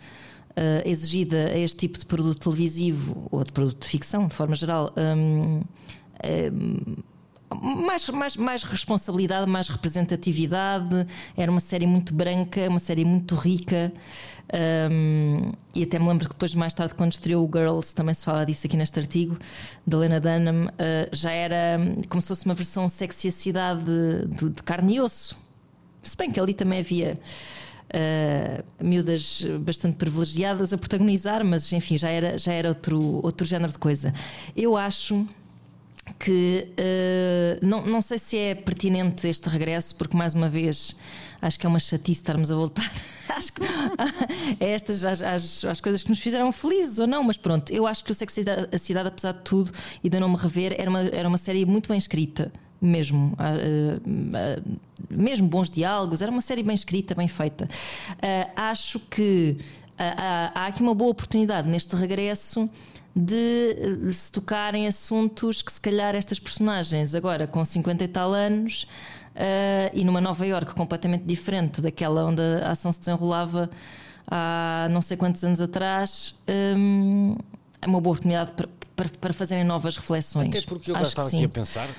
[0.56, 4.56] eh, exigida a este tipo de produto televisivo ou de produto de ficção, de forma
[4.56, 4.92] geral.
[4.98, 5.62] hum,
[7.54, 11.08] mais, mais, mais responsabilidade, mais representatividade.
[11.36, 13.92] Era uma série muito branca, uma série muito rica.
[14.92, 18.24] Um, e até me lembro que depois, mais tarde, quando estreou o Girls, também se
[18.26, 19.38] fala disso aqui neste artigo,
[19.86, 21.80] da Lena Dunham, uh, já era
[22.10, 25.38] como se fosse uma versão sexy a cidade de, de, de carne e osso.
[26.02, 27.20] Se bem que ali também havia.
[27.94, 33.72] Uh, miúdas bastante privilegiadas a protagonizar, mas enfim, já era, já era outro, outro género
[33.72, 34.12] de coisa.
[34.56, 35.28] Eu acho
[36.20, 40.96] que eh, não, não sei se é pertinente este regresso, porque mais uma vez
[41.42, 42.90] acho que é uma chatice estarmos a voltar
[44.60, 47.86] a estas às, às, às coisas que nos fizeram felizes ou não, mas pronto, eu
[47.86, 48.42] acho que o Sexo
[48.72, 49.72] a Cidade, apesar de tudo
[50.04, 52.52] e de não me rever, era uma, era uma série muito bem escrita.
[52.82, 53.54] Mesmo, ah,
[54.36, 54.62] ah,
[55.10, 57.70] mesmo bons diálogos, era uma série bem escrita, bem feita.
[58.22, 59.58] Ah, acho que
[59.98, 62.70] há, há aqui uma boa oportunidade neste regresso
[63.16, 68.08] de eh, se tocar em assuntos que se calhar estas personagens agora com 50 e
[68.08, 68.88] tal anos
[69.36, 73.70] eh, e numa Nova Iorque completamente diferente daquela onde a ação se desenrolava
[74.28, 76.36] há não sei quantos anos atrás
[76.78, 77.36] hum,
[77.82, 80.48] é uma boa oportunidade para, para, para fazerem novas reflexões.
[80.50, 81.44] Até porque eu Acho estava aqui sim.
[81.46, 81.90] a pensar,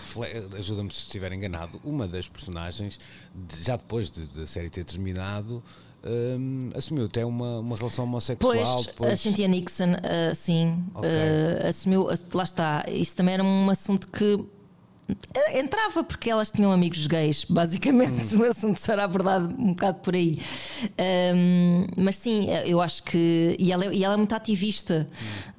[0.59, 2.99] ajuda-me se estiver enganado, uma das personagens,
[3.35, 5.62] de- já depois de- da série ter terminado,
[6.07, 8.53] hum, assumiu até uma, uma relação homossexual.
[8.55, 9.13] Pois, depois...
[9.13, 11.09] a Cynthia Nixon, uh, sim, Ok.
[11.09, 12.85] uh, assumiu, lá está.
[12.89, 14.39] Isso também era um assunto que
[15.53, 18.35] entrava porque elas tinham amigos gays, basicamente.
[18.37, 18.41] Hum.
[18.45, 20.39] O assunto só era abordado um bocado por aí.
[21.35, 23.57] Um, mas sim, eu acho que.
[23.59, 25.09] E ela, é- e ela é muito ativista.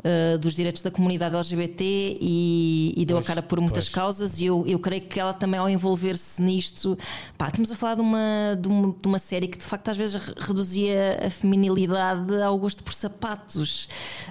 [0.05, 3.95] Uh, dos direitos da comunidade LGBT e, e deu Pois, a cara por muitas pois.
[3.95, 4.39] causas.
[4.39, 6.97] E eu, eu creio que ela também, ao envolver-se nisto,
[7.37, 9.97] pá, estamos a falar de uma, de, uma, de uma série que de facto às
[9.97, 13.87] vezes re- reduzia a feminilidade ao gosto por sapatos.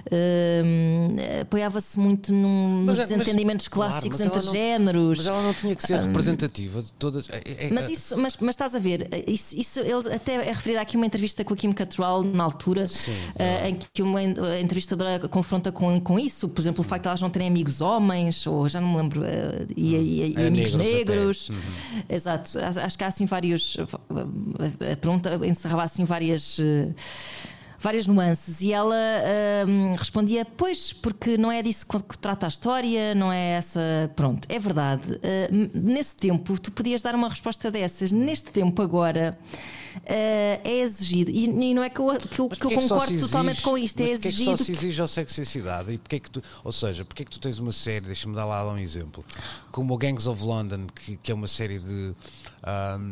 [0.07, 4.53] Uh, Apoiava-se muito num, nos Mas é- mas- desentendimentos claro, clássicos mas ela entre não-
[4.53, 5.17] géneros.
[5.19, 7.29] Mas ela não tinha que ser representativa de todas.
[7.29, 10.79] é- é- Mas isso, mas, mas estás a ver, isso, isso ele até é referido
[10.81, 12.87] aqui uma entrevista com a Kim Cattrall na altura,
[13.37, 14.59] eh, em que uma en- a
[15.71, 18.67] confronta com, com isso, por exemplo, o facto de elas não terem amigos homens, ou
[18.67, 21.51] já não me lembro, eh, e, e- e É, amigos negros negros.
[22.07, 22.15] até.
[22.15, 23.77] Exato, acho que há assim vários.
[23.79, 26.59] A a pergunta encerrava assim várias.
[26.59, 26.89] eh,
[27.77, 28.95] Várias nuances e ela
[29.67, 33.79] hum, respondia: Pois, porque não é disso que trata a história, não é essa.
[34.15, 35.03] Pronto, é verdade.
[35.11, 38.11] Uh, nesse tempo, tu podias dar uma resposta dessas.
[38.11, 39.37] Neste tempo, agora,
[40.05, 41.31] é exigido.
[41.31, 43.99] E, e não é que eu, que eu, que eu concordo exige- totalmente com isto.
[44.01, 44.57] É porquê que exigido.
[44.57, 45.91] só se exige a sexicidade?
[45.91, 48.69] E porquê que tu, ou seja, porquê que tu tens uma série, deixa-me dar lá
[48.71, 49.23] um exemplo,
[49.71, 52.13] como o Gangs of London, que, que é uma série de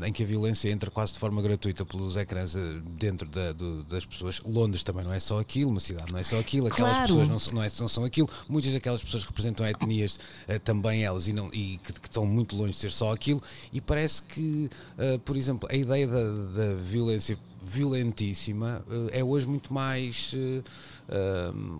[0.06, 2.60] em que a violência entra quase de forma gratuita pelos ecrãs eh,
[2.97, 4.41] dentro da- do- das pessoas.
[4.43, 7.08] Londres também não é só aquilo, uma cidade não é só aquilo, aquelas Claro.
[7.08, 8.28] pessoas não, são- não, é- não são aquilo.
[8.49, 12.56] Muitas daquelas pessoas representam etnias eh, também elas e, não, e que, que estão muito
[12.56, 13.41] longe de ser só aquilo.
[13.72, 19.47] E parece que, eh, por exemplo, a ideia da, da violência violentíssima eh, é hoje
[19.47, 20.61] muito mais eh,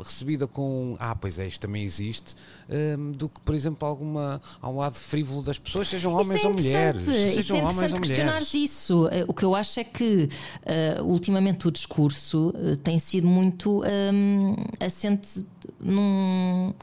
[0.04, 2.36] recebida com ah, pois é, isto também existe,
[2.70, 6.54] eh, do que, por exemplo, alguma, ao lado frívolo das pessoas, sejam homens é ou
[6.54, 7.04] mulheres.
[7.08, 8.72] interessante, Isso Sejam é homens interessante ou questionares mulheres.
[8.72, 9.10] isso.
[9.28, 10.30] O que eu acho é que
[10.66, 13.82] eh, ultimamente o discurso eh, tem sido muito
[14.14, 15.46] hum, assente
[15.80, 16.74] num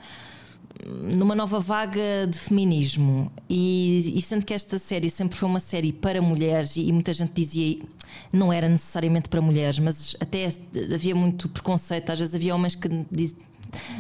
[0.87, 3.31] numa nova vaga de feminismo.
[3.49, 7.33] E, e sendo que esta série sempre foi uma série para mulheres e, muita gente
[7.35, 7.79] dizia
[8.33, 10.53] não era necessariamente para mulheres mas até
[10.95, 12.11] havia muito preconceito.
[12.11, 13.35] Às vezes havia homens que diz-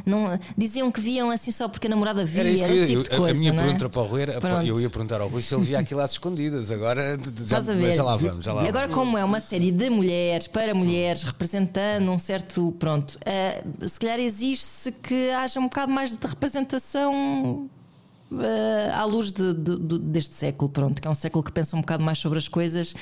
[0.07, 2.86] não, diziam que viam assim só porque a namorada via Era isso que eu, esse
[2.97, 3.57] tipo eu- coisa, a minha é?
[3.57, 4.66] pergunta para o Rui era, Pronto.
[4.66, 7.61] eu ia perguntar ao Rui se ele via aquilo às escondidas, agora já,
[7.93, 8.97] já lá vamos, já lá e agora, vamos.
[8.97, 12.74] como é uma série de mulheres, para mulheres, representando um certo.
[12.78, 17.68] Pronto, eh, se calhar exige-se que haja um bocado mais de representação.
[18.33, 21.76] Eh, à luz de- de- de- deste século, pronto, que é um século que pensa
[21.76, 22.95] um bocado mais sobre as coisas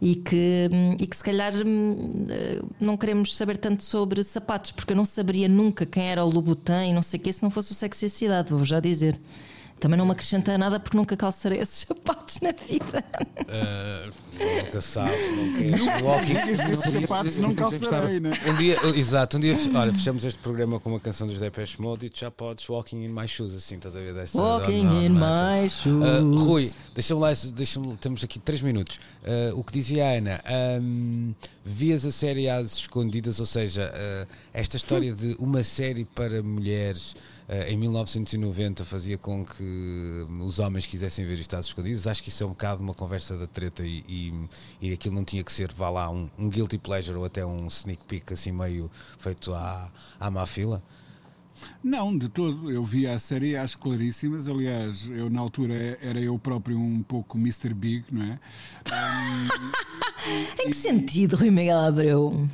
[0.00, 4.70] e que, hum, e que se calhar hum, eh, não queremos saber tanto sobre sapatos,
[4.72, 7.42] porque eu não saberia nunca quem era o Louboutin e não sei o que se
[7.42, 9.18] não fosse o Sexy Cidade, vou já dizer.
[9.78, 13.04] Também não me acrescenta nada porque nunca calçarei esses sapatos na vida.
[13.48, 14.10] Ah,
[14.64, 16.02] nunca sabe, não queres.
[16.02, 16.72] Walking.
[16.72, 18.30] Estes sapatos não calçarei, né?
[18.46, 22.06] Um dia, exato, um dia, olha, fechamos este programa com uma canção dos Depeche Mode
[22.06, 24.14] e tu já podes Walking in My Shoes, assim, estás a ver?
[24.14, 25.82] Dessa, Walking não, não, in não é my essa.
[25.82, 26.04] shoes.
[26.04, 28.98] Ah, Rui, deixa-me lá, deixa-me, temos aqui três minutos.
[29.24, 31.32] Ah, o que dizia a Ana, ahm,
[31.64, 37.14] vias a série às escondidas, ou seja, ah, esta história de uma série para mulheres.
[37.48, 42.06] Ah, em 1990 fazia com que os homens quisessem ver isto às escondidas.
[42.06, 44.48] Acho que isso é um bocado uma conversa da treta e, e,
[44.80, 47.66] e aquilo não tinha que ser, vá lá, um, um guilty pleasure ou até um
[47.68, 50.82] sneak peek assim meio feito à, à má fila.
[51.82, 52.70] Não, de todo.
[52.70, 54.46] Eu vi a série às claríssimas.
[54.48, 57.72] Aliás, eu na altura era eu próprio um pouco Mr.
[57.72, 58.38] Big, não é?
[60.60, 62.48] Em que sentido, Rui Miguel Abreu?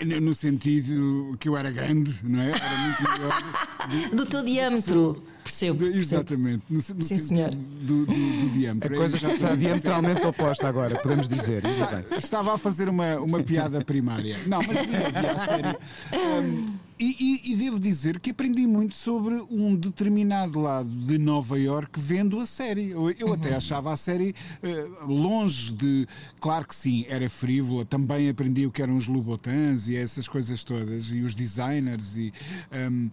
[0.00, 2.50] Eh, No sentido que eu era grande, não é?
[2.50, 4.10] Era muito maior.
[4.16, 5.22] Do teu diâmetro.
[5.44, 5.78] Percebo.
[5.78, 5.98] Percebo.
[6.00, 7.50] exatamente, no, no Sim, sentido senhor.
[7.50, 8.96] do, do, do A diâmetro.
[8.96, 11.60] coisa já está diametralmente oposta agora, podemos dizer.
[11.62, 12.16] Bem.
[12.16, 14.38] Estava a fazer uma, uma piada primária.
[14.46, 15.76] Não, mas vi, vi a série.
[16.14, 21.58] Um, e, e- e devo dizer que aprendi muito sobre um determinado lado de Nova
[21.58, 22.90] York vendo a série.
[22.90, 26.06] Eu, eu até achava a série eh, longe de.
[26.40, 27.84] Claro que sim, era frívola.
[27.84, 32.16] Também aprendi o que eram os Louboutins e essas coisas todas, e os designers.
[32.16, 32.32] E,
[32.90, 33.10] um,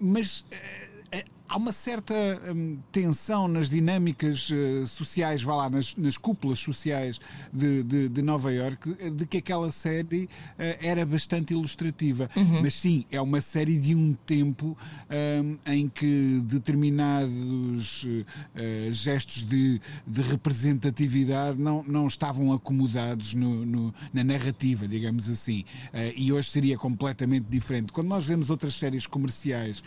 [0.00, 0.44] mas.
[0.50, 2.14] eh, eh, Há uma certa
[2.54, 7.20] hum, tensão nas dinâmicas eh, sociais, vá lá, nas, nas cúpulas sociais
[7.52, 10.28] de, de, de Nova Iorque, de que aquela série
[10.58, 12.28] eh, era bastante ilustrativa.
[12.62, 14.76] Mas sim, é uma série de um tempo
[15.44, 18.06] hum, em que determinados
[18.56, 25.64] eh, gestos de, de representatividade não, não estavam acomodados no- no- na narrativa, digamos assim.
[26.16, 27.92] E hoje seria completamente diferente.
[27.92, 29.82] Quando nós vemos outras séries comerciais,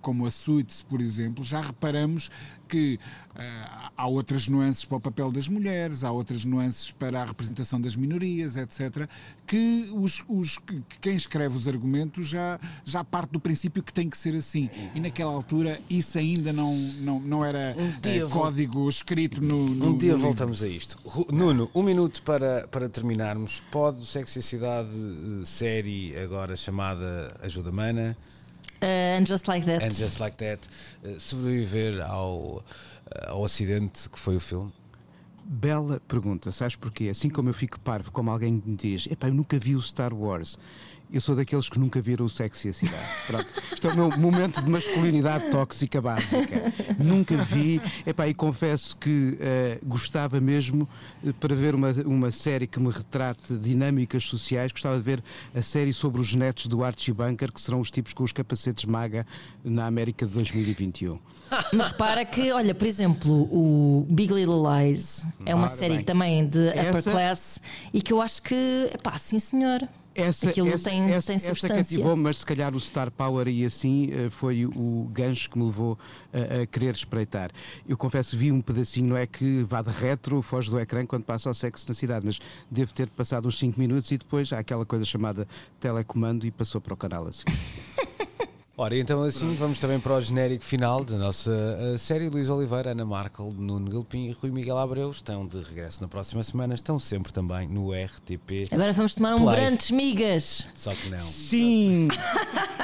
[0.00, 2.30] como a Suits, por exemplo, já reparamos
[2.68, 2.98] que
[3.36, 3.64] eh,
[3.96, 7.94] há outras nuances para o papel das mulheres, há outras nuances para a representação das
[7.94, 9.06] minorias, etc.,
[9.46, 14.08] que os, os- que quem escreve os argumentos já, já parte do princípio que tem
[14.08, 14.70] que ser assim.
[14.94, 19.66] E naquela altura isso ainda não, não, não era dia eh, vou- código escrito no.
[19.68, 20.18] no Um dia no livro.
[20.28, 20.98] voltamos a isto.
[21.30, 23.62] Nuno, um minuto para, para terminarmos.
[23.70, 28.16] Pode o Sexicidade eh, série agora chamada Ajuda Mana
[28.82, 29.84] Uh, and Just Like That.
[29.84, 30.58] And Just Like That,
[31.04, 32.62] uh, sobreviver ao, uh,
[33.28, 34.72] ao acidente que foi o filme?
[35.44, 37.08] Bela pergunta, sabes porquê?
[37.08, 40.12] Assim como eu fico parvo, como alguém me diz, epá, eu nunca vi o Star
[40.12, 40.58] Wars.
[41.12, 43.04] Eu sou daqueles que nunca viram o Sexy e a Cidade.
[43.26, 43.46] Pronto.
[43.74, 46.72] Isto é o meu momento de masculinidade tóxica básica.
[46.98, 47.82] Nunca vi.
[48.06, 50.88] Epá, e confesso que uh, gostava mesmo
[51.22, 54.72] uh, para ver uma, uma série que me retrate dinâmicas sociais.
[54.72, 55.22] Gostava de ver
[55.54, 58.86] a série sobre os netos do Archie Bunker, que serão os tipos com os capacetes
[58.86, 59.26] maga
[59.62, 61.18] na América de 2021.
[61.74, 66.04] Mas repara que, olha, por exemplo, o Big Little Lies é uma Ora série bem.
[66.04, 67.60] também de upper Essa- class
[67.92, 69.86] e que eu acho que, pá, sim senhor.
[70.14, 71.76] Essa, Aquilo essa, tem- essa, tem essa substância.
[71.76, 75.64] cativou-me, mas se calhar o Star Power e assim eh, foi o gancho que me
[75.64, 75.98] levou
[76.32, 77.50] a, a querer espreitar.
[77.88, 81.24] Eu confesso, vi um pedacinho, não é que vá de retro, foge do ecrã quando
[81.24, 82.38] passa ao sexo na cidade, mas
[82.70, 85.48] devo ter passado uns 5 minutos e depois há aquela coisa chamada
[85.80, 87.44] telecomando e passou para o canal assim.
[88.82, 92.28] Ora, então assim vamos também para o genérico final da nossa uh, série.
[92.28, 96.42] Luís Oliveira, Ana Markel, Nuno Gilpin e Rui Miguel Abreu estão de regresso na próxima
[96.42, 96.74] semana.
[96.74, 98.66] Estão sempre também no RTP.
[98.72, 99.56] Agora vamos tomar um Play.
[99.60, 100.66] brantes migas.
[100.74, 101.20] Só que não.
[101.20, 102.08] Sim!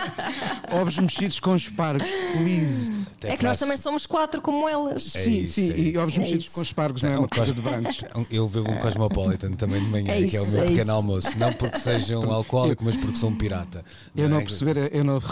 [0.71, 2.93] Ovos mexidos com espargos, please.
[3.17, 5.17] Até É que nós também somos quatro como elas.
[5.17, 6.01] É sim, isso, sim, é e isso.
[6.01, 6.55] ovos É mexidos isso.
[6.55, 8.05] com espargos não é Um uma coisa de branches.
[8.31, 10.83] Eu bebo um Cosmopolitan também de manhã, É que é o isso, meu é pequeno
[10.83, 10.93] isso.
[10.93, 11.39] almoço.
[11.39, 13.85] Não porque seja um alcoólico, mas porque sou um pirata.
[14.15, 14.45] Eu não, é?
[14.45, 15.27] perceber, eu não re-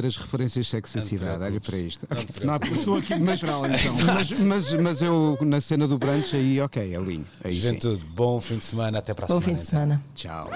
[0.00, 2.06] perceber as referências de sexicidade, olha para isto.
[2.44, 2.84] Não preocupes.
[2.84, 3.96] Sou aqui neutral, então.
[4.06, 7.26] mas, mas, mas eu na cena do brunch aí, ok, alinho.
[7.44, 7.60] Aí sim.
[7.60, 8.98] Juventude, bom fim de semana.
[8.98, 9.44] Até para a Bom semana.
[9.44, 9.70] fim de então.
[9.70, 10.02] semana.
[10.14, 10.48] Tchau.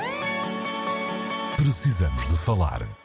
[1.57, 3.04] Precisamos de falar.